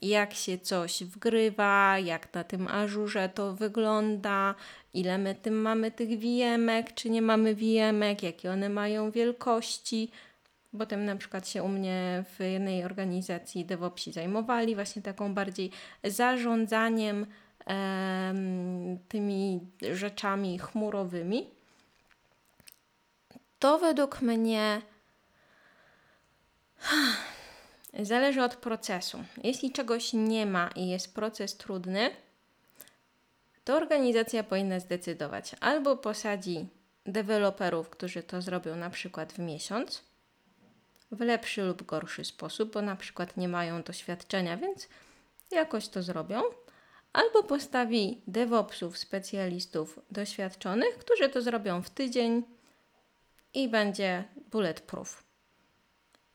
[0.03, 4.55] jak się coś wgrywa, jak na tym ażurze to wygląda,
[4.95, 10.11] ile my tym mamy tych wijemek, czy nie mamy wijemek, jakie one mają wielkości
[10.77, 15.71] Potem na przykład się u mnie w jednej organizacji DevOpsi zajmowali właśnie taką bardziej
[16.05, 17.27] zarządzaniem
[19.09, 19.61] tymi
[19.93, 21.51] rzeczami chmurowymi.
[23.59, 24.83] To według mnie
[28.03, 29.25] zależy od procesu.
[29.45, 32.11] Jeśli czegoś nie ma i jest proces trudny,
[33.65, 36.69] to organizacja powinna zdecydować albo posadzi
[37.07, 40.05] deweloperów, którzy to zrobią na przykład w miesiąc,
[41.11, 44.89] w lepszy lub gorszy sposób, bo na przykład nie mają doświadczenia, więc
[45.51, 46.43] jakoś to zrobią.
[47.13, 52.43] Albo postawi DevOpsów, specjalistów doświadczonych, którzy to zrobią w tydzień
[53.55, 55.27] i będzie bulletproof.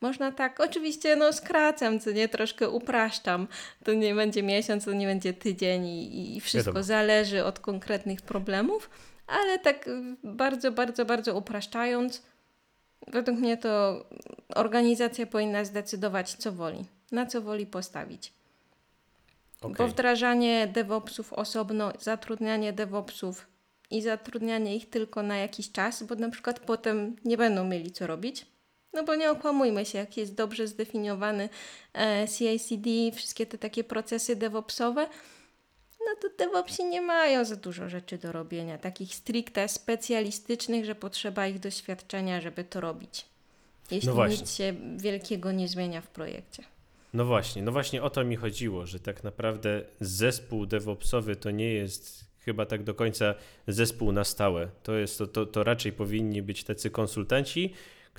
[0.00, 3.48] Można tak, oczywiście no skracam, co nie, troszkę upraszczam.
[3.84, 6.84] To nie będzie miesiąc, to nie będzie tydzień i, i wszystko Wiadomo.
[6.84, 8.90] zależy od konkretnych problemów,
[9.26, 9.88] ale tak
[10.24, 12.22] bardzo, bardzo, bardzo upraszczając,
[13.06, 14.04] Według mnie to
[14.54, 18.32] organizacja powinna zdecydować, co woli, na co woli postawić.
[19.60, 19.76] Okay.
[19.76, 23.46] Bo wdrażanie DevOpsów osobno, zatrudnianie DevOpsów
[23.90, 28.06] i zatrudnianie ich tylko na jakiś czas, bo na przykład potem nie będą mieli co
[28.06, 28.46] robić.
[28.92, 31.48] No bo nie okłamujmy się, jak jest dobrze zdefiniowany
[31.94, 35.08] e, CI/CD, wszystkie te takie procesy DevOpsowe,
[36.06, 41.46] no to DevOpsi nie mają za dużo rzeczy do robienia, takich stricte specjalistycznych, że potrzeba
[41.46, 43.26] ich doświadczenia, żeby to robić.
[43.90, 46.62] Jeśli no nic się wielkiego nie zmienia w projekcie.
[47.14, 51.72] No właśnie, no właśnie o to mi chodziło, że tak naprawdę zespół DevOpsowy to nie
[51.72, 53.34] jest chyba tak do końca
[53.68, 54.68] zespół na stałe.
[54.82, 57.72] To, jest, to, to, to raczej powinni być tacy konsultanci,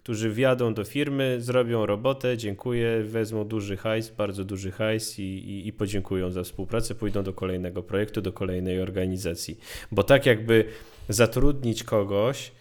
[0.03, 5.67] którzy wjadą do firmy, zrobią robotę, dziękuję, wezmą duży hajs, bardzo duży hajs i, i,
[5.67, 9.59] i podziękują za współpracę, pójdą do kolejnego projektu, do kolejnej organizacji.
[9.91, 10.65] Bo tak jakby
[11.09, 12.51] zatrudnić kogoś,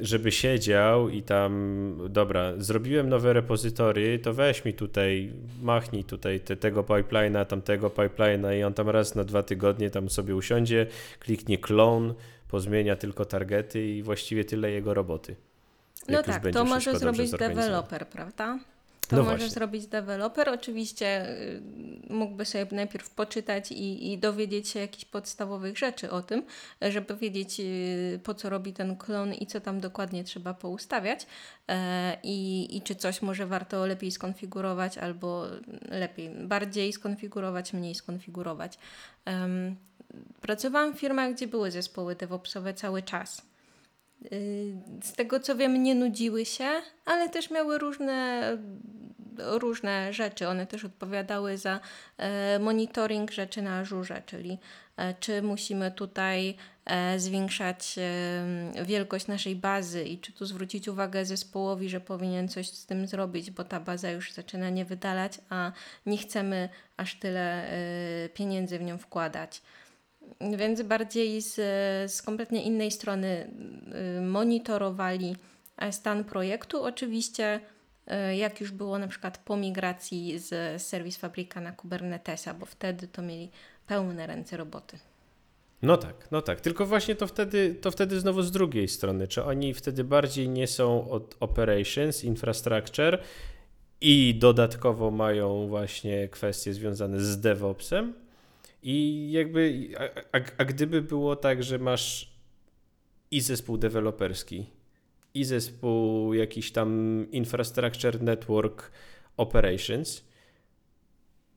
[0.00, 1.52] żeby siedział i tam,
[2.10, 5.32] dobra, zrobiłem nowe repozytory, to weź mi tutaj,
[5.62, 10.10] machnij tutaj te, tego pipeline'a, tamtego pipeline'a i on tam raz na dwa tygodnie tam
[10.10, 10.86] sobie usiądzie,
[11.20, 12.14] kliknie clone,
[12.48, 15.36] pozmienia tylko targety i właściwie tyle jego roboty.
[16.08, 18.58] No tak, to może zrobić deweloper, prawda?
[19.08, 19.54] To no może właśnie.
[19.54, 20.48] zrobić deweloper.
[20.48, 21.62] Oczywiście y,
[22.10, 26.42] mógłby sobie najpierw poczytać i, i, dowiedzieć się jakichś podstawowych rzeczy o tym,
[26.82, 31.26] żeby wiedzieć y, po co robi ten klon i co tam dokładnie trzeba poustawiać
[31.68, 35.46] e, i, i czy coś może warto lepiej skonfigurować albo
[35.88, 38.78] lepiej, bardziej skonfigurować, mniej skonfigurować.
[40.40, 43.42] Pracowałam w firmach, gdzie były zespoły DevOpsowe cały czas
[45.02, 46.68] z tego co wiem, nie nudziły się,
[47.04, 48.42] ale też miały różne,
[49.38, 50.48] różne rzeczy.
[50.48, 51.80] One też odpowiadały za
[52.18, 54.58] e, monitoring rzeczy na Azure, czyli
[54.96, 57.94] e, czy musimy tutaj e, zwiększać
[58.84, 63.50] wielkość naszej bazy i czy tu zwrócić uwagę zespołowi, że powinien coś z tym zrobić,
[63.50, 65.72] bo ta baza już zaczyna nie wydalać, a
[66.06, 67.70] nie chcemy aż tyle
[68.34, 69.62] pieniędzy w nią wkładać.
[70.56, 71.54] Więc bardziej z,
[72.12, 73.50] z kompletnie innej strony
[74.18, 75.36] y, monitorowali
[75.76, 76.82] e, stan projektu.
[76.82, 77.60] Oczywiście,
[78.06, 83.08] e, jak już było na przykład po migracji z Service Fabrika na Kubernetesa, bo wtedy
[83.08, 83.50] to mieli
[83.86, 84.98] pełne ręce roboty.
[85.82, 86.60] No tak, no tak.
[86.60, 90.66] Tylko właśnie to wtedy, to wtedy znowu z drugiej strony, czy oni wtedy bardziej nie
[90.66, 93.22] są od operations, infrastructure
[94.00, 98.14] i dodatkowo mają właśnie kwestie związane z DevOpsem,
[98.88, 102.36] i jakby, a, a, a gdyby było tak, że masz
[103.30, 104.66] i zespół deweloperski,
[105.34, 106.90] i zespół jakiś tam
[107.30, 108.90] infrastructure network
[109.36, 110.24] operations,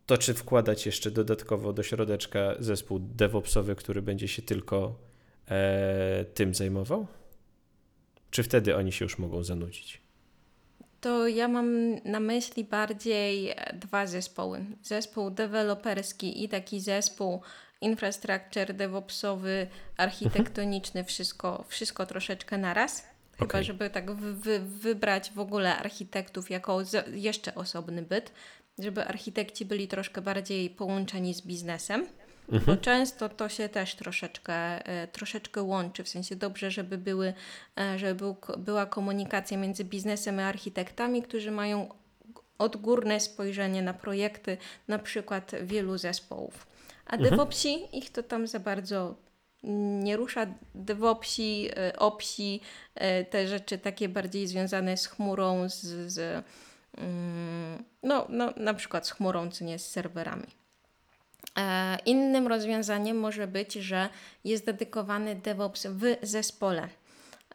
[0.05, 4.99] to czy wkładać jeszcze dodatkowo do środeczka zespół DevOpsowy, który będzie się tylko
[5.47, 7.07] e, tym zajmował?
[8.31, 10.01] Czy wtedy oni się już mogą zanudzić?
[11.01, 14.65] To ja mam na myśli bardziej dwa zespoły.
[14.83, 17.41] Zespół deweloperski i taki zespół
[17.81, 23.03] infrastructure, DevOpsowy, architektoniczny, wszystko, wszystko troszeczkę naraz.
[23.31, 23.63] Chyba, okay.
[23.63, 26.81] żeby tak wy, wybrać w ogóle architektów jako
[27.11, 28.31] jeszcze osobny byt,
[28.79, 32.07] żeby architekci byli troszkę bardziej połączeni z biznesem.
[32.51, 32.63] Mhm.
[32.65, 34.53] Bo często to się też troszeczkę,
[34.85, 37.33] e, troszeczkę łączy, w sensie dobrze, żeby, były,
[37.79, 41.89] e, żeby był, była komunikacja między biznesem a architektami, którzy mają
[42.57, 46.67] odgórne spojrzenie na projekty, na przykład wielu zespołów.
[47.05, 47.29] A mhm.
[47.29, 49.15] DevOpsi ich to tam za bardzo
[50.03, 50.47] nie rusza.
[50.75, 52.61] DevOpsi, e, OPSi,
[53.29, 55.81] te rzeczy takie bardziej związane z chmurą, z,
[56.13, 56.45] z
[56.97, 60.58] mm, no, no, na przykład z chmurą, co nie z serwerami.
[61.57, 64.09] E, innym rozwiązaniem może być, że
[64.43, 66.89] jest dedykowany DevOps w zespole.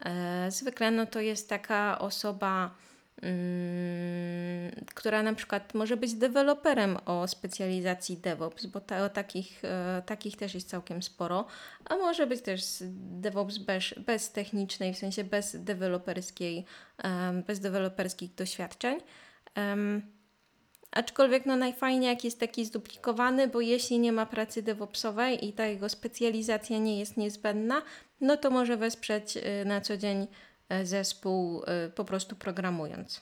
[0.04, 2.74] E, zwykle no to jest taka osoba,
[3.22, 10.36] mm, która na przykład może być deweloperem o specjalizacji DevOps, bo ta, takich, e, takich
[10.36, 11.46] też jest całkiem sporo,
[11.84, 16.64] a może być też DevOps bez, bez technicznej, w sensie bez deweloperskiej,
[17.46, 19.00] bez deweloperskich doświadczeń.
[20.94, 25.66] Aczkolwiek no najfajniej jak jest taki zduplikowany, bo jeśli nie ma pracy DevOpsowej i ta
[25.66, 27.82] jego specjalizacja nie jest niezbędna,
[28.20, 30.26] no to może wesprzeć y, na co dzień
[30.72, 33.20] y, zespół y, po prostu programując.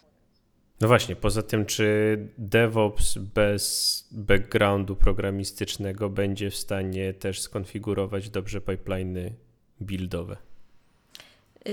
[0.81, 8.61] No właśnie, poza tym, czy DevOps bez backgroundu programistycznego będzie w stanie też skonfigurować dobrze
[8.61, 9.35] pipeliny
[9.81, 10.37] buildowe?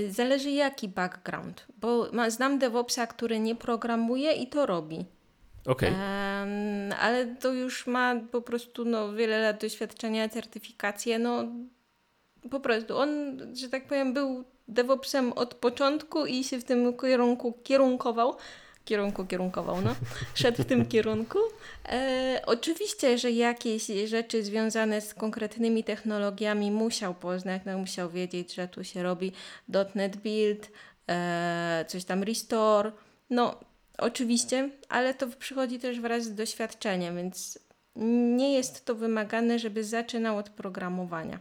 [0.08, 5.04] Zależy jaki background, bo znam DevOpsa, który nie programuje i to robi.
[5.66, 5.90] Okay.
[5.90, 11.18] Um, ale to już ma po prostu no, wiele lat doświadczenia, certyfikację.
[11.18, 11.44] No,
[12.50, 17.52] po prostu on, że tak powiem, był DevOpsem od początku i się w tym kierunku
[17.62, 18.36] kierunkował.
[18.84, 19.94] Kierunku, kierunkował, no.
[20.34, 21.38] Szedł w tym kierunku.
[21.88, 28.68] E, oczywiście, że jakieś rzeczy związane z konkretnymi technologiami musiał poznać, no, musiał wiedzieć, że
[28.68, 29.32] tu się robi
[29.94, 30.70] .NET Build,
[31.08, 32.92] e, coś tam Restore.
[33.30, 33.60] No,
[34.00, 37.58] Oczywiście, ale to przychodzi też wraz z doświadczeniem, więc
[38.36, 41.38] nie jest to wymagane, żeby zaczynał od programowania.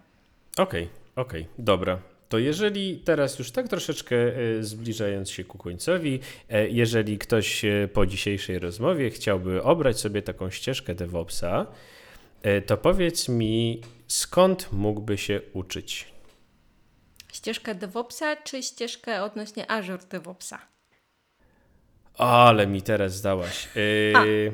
[0.57, 1.99] Okej, okay, okej, okay, dobra.
[2.29, 7.89] To jeżeli teraz już tak troszeczkę e, zbliżając się ku końcowi, e, jeżeli ktoś e,
[7.93, 11.65] po dzisiejszej rozmowie chciałby obrać sobie taką ścieżkę DevOpsa,
[12.65, 16.07] to powiedz mi, skąd mógłby się uczyć?
[17.33, 20.59] Ścieżkę DevOpsa czy ścieżkę odnośnie Azure DevOpsa?
[22.19, 23.67] Ale mi teraz zdałaś.
[23.75, 24.53] Yy,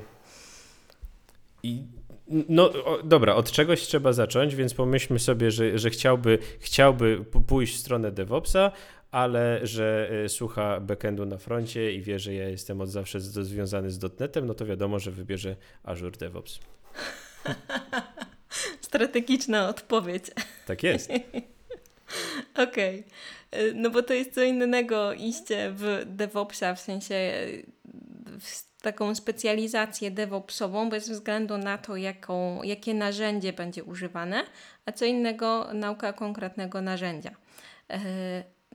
[1.63, 1.83] I
[2.27, 7.75] No o, dobra, od czegoś trzeba zacząć, więc pomyślmy sobie, że, że chciałby, chciałby pójść
[7.75, 8.71] w stronę DevOpsa,
[9.11, 13.91] ale że y, słucha backendu na froncie i wie, że ja jestem od zawsze związany
[13.91, 16.59] z .NETem, no to wiadomo, że wybierze Azure DevOps.
[18.81, 20.23] Strategiczna odpowiedź.
[20.65, 21.11] Tak jest.
[22.67, 23.03] Okej.
[23.51, 23.73] Okay.
[23.73, 27.31] No bo to jest co innego iście w DevOpsa, w sensie
[28.39, 34.43] w taką specjalizację DevOpsową bez względu na to, jaką, jakie narzędzie będzie używane,
[34.85, 37.31] a co innego nauka konkretnego narzędzia.
[37.89, 37.99] E,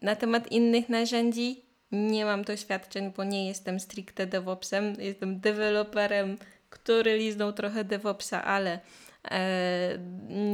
[0.02, 4.94] na temat innych narzędzi nie mam doświadczeń, bo nie jestem stricte DevOpsem.
[4.98, 6.38] Jestem deweloperem,
[6.70, 8.80] który liznął trochę DevOpsa, ale e,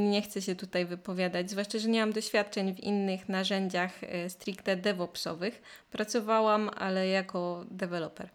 [0.09, 4.75] nie chcę się tutaj wypowiadać, zwłaszcza, że nie mam doświadczeń w innych narzędziach e, stricte
[4.75, 5.61] DevOpsowych.
[5.91, 8.29] Pracowałam, ale jako deweloper.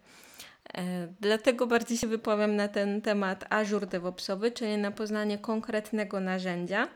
[0.73, 6.87] E, dlatego bardziej się wypowiem na ten temat Azure DevOpsowy, czyli na poznanie konkretnego narzędzia.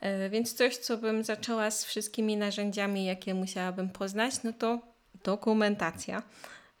[0.00, 4.78] E, więc coś, co bym zaczęła z wszystkimi narzędziami, jakie musiałabym poznać, no to
[5.24, 6.22] dokumentacja.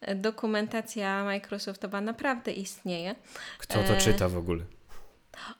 [0.00, 3.14] E, dokumentacja Microsoftowa naprawdę istnieje.
[3.58, 4.64] Kto to czyta w ogóle?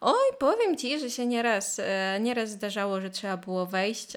[0.00, 1.80] Oj, powiem Ci, że się nieraz,
[2.20, 4.08] nieraz zdarzało, że trzeba było wejść,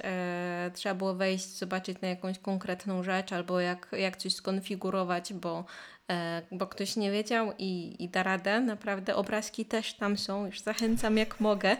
[0.73, 5.65] trzeba było wejść, zobaczyć na jakąś konkretną rzecz albo jak, jak coś skonfigurować, bo
[6.11, 8.59] E, bo ktoś nie wiedział i, i da radę.
[8.59, 11.77] Naprawdę obrazki też tam są, już zachęcam jak mogę.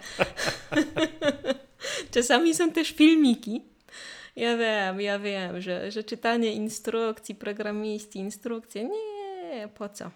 [2.12, 3.62] Czasami są też filmiki.
[4.36, 10.12] Ja wiem, ja wiem, że, że czytanie instrukcji, programiści, instrukcje, nie, po co?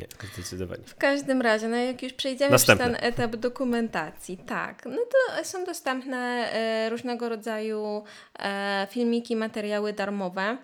[0.00, 0.82] Nie, zdecydowanie.
[0.86, 5.64] W każdym razie, no jak już przejdziemy przez ten etap dokumentacji, tak, no to są
[5.64, 8.04] dostępne e, różnego rodzaju
[8.38, 10.56] e, filmiki, materiały darmowe.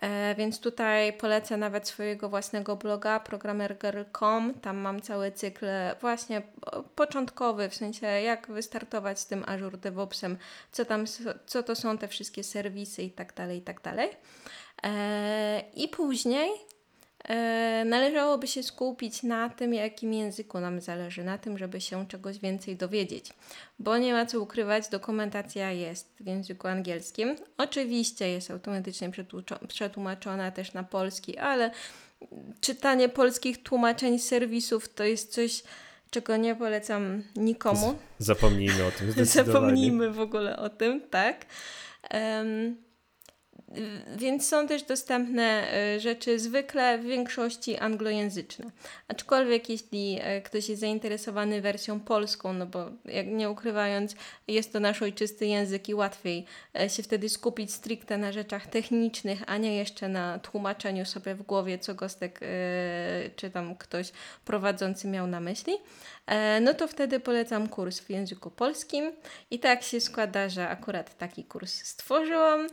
[0.00, 4.54] E, więc tutaj polecę nawet swojego własnego bloga programmergirl.com.
[4.54, 5.66] Tam mam cały cykl
[6.00, 6.42] właśnie
[6.94, 10.38] początkowy, w sensie jak wystartować z tym Azure DevOpsem,
[10.72, 11.04] co tam,
[11.46, 14.10] co to są te wszystkie serwisy i tak dalej, i tak dalej.
[14.82, 16.50] E, I później
[17.84, 22.76] należałoby się skupić na tym, jakim języku nam zależy, na tym, żeby się czegoś więcej
[22.76, 23.30] dowiedzieć.
[23.78, 27.36] Bo nie ma co ukrywać, dokumentacja jest w języku angielskim.
[27.58, 29.10] Oczywiście jest automatycznie
[29.68, 31.70] przetłumaczona też na polski, ale
[32.60, 35.62] czytanie polskich tłumaczeń serwisów to jest coś,
[36.10, 37.94] czego nie polecam nikomu.
[38.18, 39.24] Zapomnijmy o tym.
[39.24, 41.46] Zapomnijmy w ogóle o tym, tak.
[42.14, 42.83] Um,
[44.16, 48.70] więc są też dostępne e, rzeczy zwykle w większości anglojęzyczne.
[49.08, 54.16] Aczkolwiek jeśli e, ktoś jest zainteresowany wersją polską, no bo jak nie ukrywając,
[54.48, 56.44] jest to nasz ojczysty język i łatwiej
[56.80, 61.42] e, się wtedy skupić stricte na rzeczach technicznych, a nie jeszcze na tłumaczeniu sobie w
[61.42, 62.40] głowie, co Gostek
[63.36, 64.12] czy tam ktoś
[64.44, 65.72] prowadzący miał na myśli,
[66.60, 69.12] no to wtedy polecam kurs w języku polskim.
[69.50, 72.66] I tak się składa, że akurat taki kurs stworzyłam.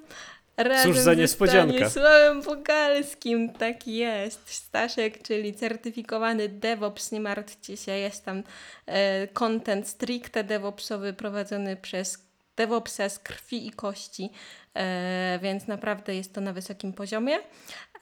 [0.64, 1.90] Razem Cóż za niespodzianka.
[1.90, 4.50] Z Słowem Bogalskim, tak jest.
[4.50, 8.44] Staszek, czyli certyfikowany DevOps, nie martwcie się, jest tam
[8.86, 14.30] e, content stricte DevOpsowy prowadzony przez DevOpsa z krwi i kości,
[14.74, 17.38] e, więc naprawdę jest to na wysokim poziomie.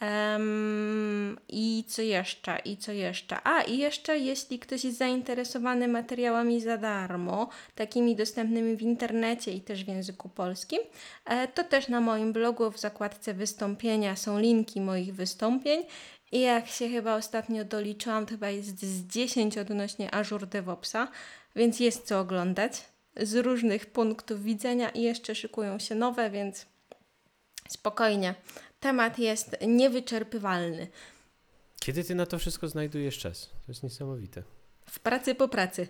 [0.02, 2.60] Um, I co jeszcze?
[2.66, 3.38] I co jeszcze?
[3.44, 9.62] A, i jeszcze jeśli ktoś jest zainteresowany materiałami za darmo, takimi dostępnymi w internecie i
[9.62, 10.80] też w języku polskim,
[11.26, 15.84] e, to też na moim blogu w zakładce wystąpienia są linki moich wystąpień.
[16.32, 21.08] I jak się chyba ostatnio doliczyłam, to chyba jest z 10 odnośnie Azure DevOpsa,
[21.56, 22.86] więc jest co oglądać
[23.18, 26.66] z różnych punktów widzenia i jeszcze szykują się nowe, więc
[27.70, 28.36] spokojnie.
[28.80, 30.88] Temat jest niewyczerpywalny.
[31.80, 33.50] Kiedy ty na to wszystko znajdujesz czas?
[33.50, 34.44] To jest niesamowite.
[34.86, 35.88] W pracy po pracy.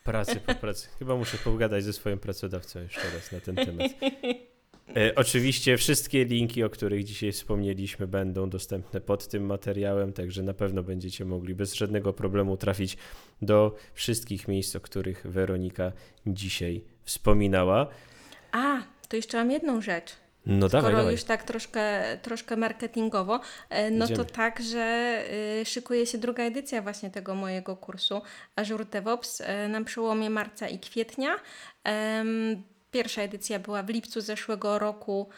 [0.00, 0.88] W pracy po pracy.
[0.98, 3.90] Chyba muszę pogadać ze swoim pracodawcą jeszcze raz na ten temat.
[4.96, 10.54] E, oczywiście wszystkie linki, o których dzisiaj wspomnieliśmy, będą dostępne pod tym materiałem, także na
[10.54, 12.96] pewno będziecie mogli bez żadnego problemu trafić
[13.42, 15.92] do wszystkich miejsc, o których Weronika
[16.26, 17.86] dzisiaj wspominała.
[18.52, 20.16] A, to jeszcze mam jedną rzecz.
[20.50, 21.12] No Skoro dawaj, dawaj.
[21.12, 23.40] już tak troszkę, troszkę marketingowo,
[23.70, 24.24] e, no Idziemy.
[24.24, 25.16] to tak, że
[25.60, 28.22] y, szykuje się druga edycja właśnie tego mojego kursu
[28.56, 31.36] Azure DevOps y, na przełomie marca i kwietnia.
[32.90, 35.28] Pierwsza edycja była w lipcu zeszłego roku.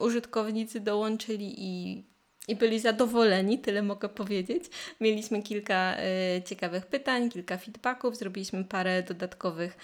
[0.00, 2.04] Użytkownicy dołączyli i
[2.48, 4.64] i byli zadowoleni, tyle mogę powiedzieć.
[5.00, 5.96] Mieliśmy kilka
[6.38, 9.76] y, ciekawych pytań, kilka feedbacków, zrobiliśmy parę dodatkowych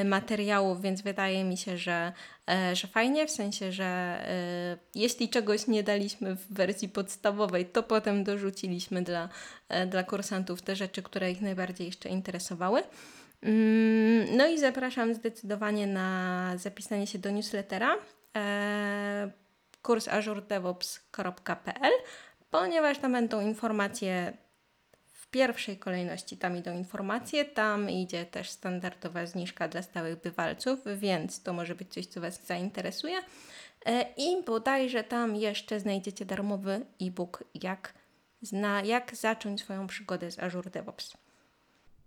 [0.00, 2.12] y, materiałów, więc wydaje mi się, że,
[2.72, 3.90] y, że fajnie, w sensie, że
[4.94, 9.28] jeśli czegoś nie daliśmy w wersji podstawowej, to potem dorzuciliśmy dla,
[9.86, 12.82] dla kursantów te rzeczy, które ich najbardziej jeszcze interesowały.
[13.42, 17.96] Mm, no i zapraszam zdecydowanie na zapisanie się do newslettera
[19.82, 21.92] kurs azuredevops.pl,
[22.50, 24.32] ponieważ tam będą informacje
[25.12, 31.42] w pierwszej kolejności, tam idą informacje, tam idzie też standardowa zniżka dla stałych bywalców, więc
[31.42, 33.18] to może być coś, co Was zainteresuje.
[33.86, 37.94] E, I bodajże tam jeszcze znajdziecie darmowy e-book, jak,
[38.42, 41.16] zna, jak zacząć swoją przygodę z Azure DevOps.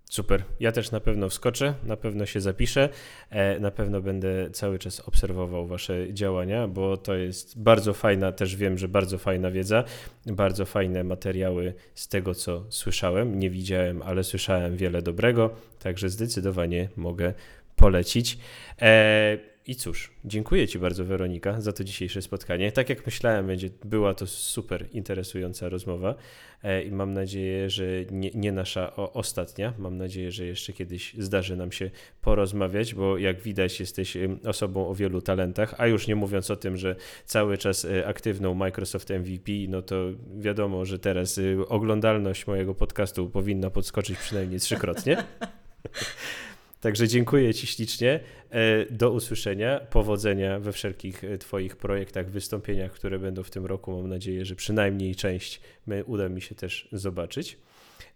[0.10, 0.43] Super.
[0.60, 2.89] Ja też na pewno wskoczę, na pewno się zapiszę,
[3.30, 8.56] e, na pewno będę cały czas obserwował Wasze działania, bo to jest bardzo fajna, też
[8.56, 9.84] wiem, że bardzo fajna wiedza,
[10.26, 13.39] bardzo fajne materiały z tego, co słyszałem.
[13.39, 15.49] Nie widziałem, ale słyszałem wiele dobrego,
[15.80, 17.34] także zdecydowanie mogę
[17.76, 18.38] polecić.
[18.82, 22.72] E, i cóż, dziękuję Ci bardzo, Weronika, za to dzisiejsze spotkanie.
[22.72, 26.16] Tak jak myślałem, będzie, była to super interesująca rozmowa
[26.64, 29.74] e, i mam nadzieję, że nie, nie nasza ostatnia.
[29.78, 31.91] Mam nadzieję, że jeszcze kiedyś zdarzy nam się
[32.22, 36.78] porozmawiać, bo jak widać, jesteś osobą o wielu talentach, a już nie mówiąc o tym,
[36.78, 36.95] że
[37.26, 39.95] cały czas e, aktywną Microsoft MVP, no to
[40.38, 45.18] wiadomo, że teraz y, oglądalność mojego podcastu powinna podskoczyć przynajmniej trzykrotnie.
[46.84, 48.19] Także dziękuję Ci ślicznie.
[48.49, 49.79] E, do usłyszenia.
[49.79, 53.91] Powodzenia we wszelkich e, Twoich projektach, wystąpieniach, które będą w tym roku.
[53.91, 55.61] Mam nadzieję, że przynajmniej część
[56.05, 57.57] uda mi się też zobaczyć.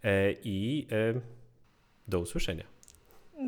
[0.04, 0.88] E, I
[2.08, 2.64] do usłyszenia.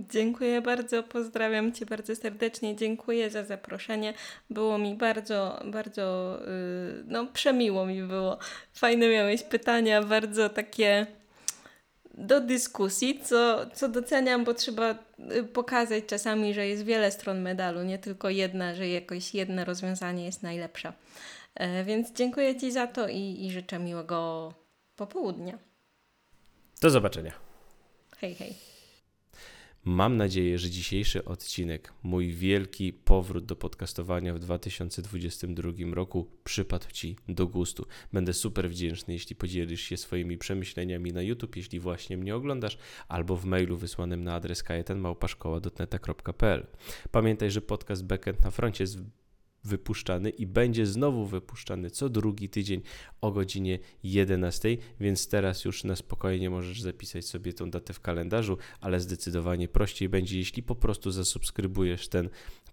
[0.10, 4.14] Dziękuję bardzo, pozdrawiam Cię bardzo serdecznie, dziękuję za zaproszenie.
[4.50, 8.38] Było mi bardzo, bardzo, y, no przemiło mi było.
[8.74, 11.08] Fajne miałeś pytania, bardzo takie
[12.20, 14.96] do dyskusji, co, co doceniam, bo trzeba
[15.36, 20.26] y, pokazać czasami, że jest wiele stron medalu, nie tylko jedna, że jakoś jedno rozwiązanie
[20.26, 20.94] jest najlepsze.
[21.56, 24.54] E, więc dziękuję Ci za to i, i życzę miłego
[24.96, 25.58] popołudnia.
[26.82, 27.32] Do zobaczenia.
[28.18, 28.69] Hej, hej.
[29.86, 37.16] Mam nadzieję, że dzisiejszy odcinek, mój wielki powrót do podcastowania w 2022 roku, przypadł Ci
[37.28, 37.86] do gustu.
[38.14, 42.78] Będę super wdzięczny, jeśli podzielisz się swoimi przemyśleniami na YouTube, jeśli właśnie mnie oglądasz,
[43.08, 46.68] albo w mailu wysłanym na adres kajetanmałpaszkoła.net.pl.
[47.12, 49.00] Pamiętaj, że podcast Backend na froncie jest
[49.70, 52.82] wypuszczany i będzie znowu wypuszczany co drugi tydzień
[53.22, 58.58] o godzinie 11, więc teraz już na spokojnie możesz zapisać sobie tą datę w kalendarzu,
[58.82, 62.30] ale zdecydowanie prościej będzie, jeśli po prostu zasubskrybujesz ten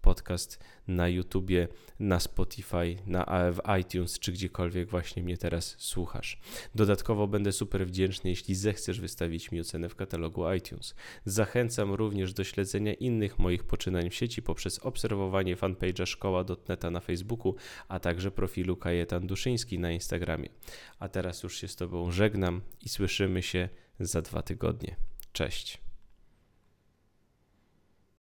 [0.06, 1.68] podcast na YouTubie,
[2.00, 6.38] na Spotify, na w iTunes czy gdziekolwiek właśnie mnie teraz słuchasz.
[6.74, 10.94] Dodatkowo będę super wdzięczny, jeśli zechcesz wystawić mi ocenę w katalogu iTunes.
[11.24, 17.54] Zachęcam również do śledzenia innych moich poczynań w sieci poprzez obserwowanie fanpage'a szkoła.neta na Facebooku,
[17.88, 20.48] a także profilu Kajetan Duszyński na Instagramie.
[20.98, 23.68] A teraz już się z Tobą żegnam i słyszymy się
[24.00, 24.96] za dwa tygodnie.
[25.32, 25.85] Cześć.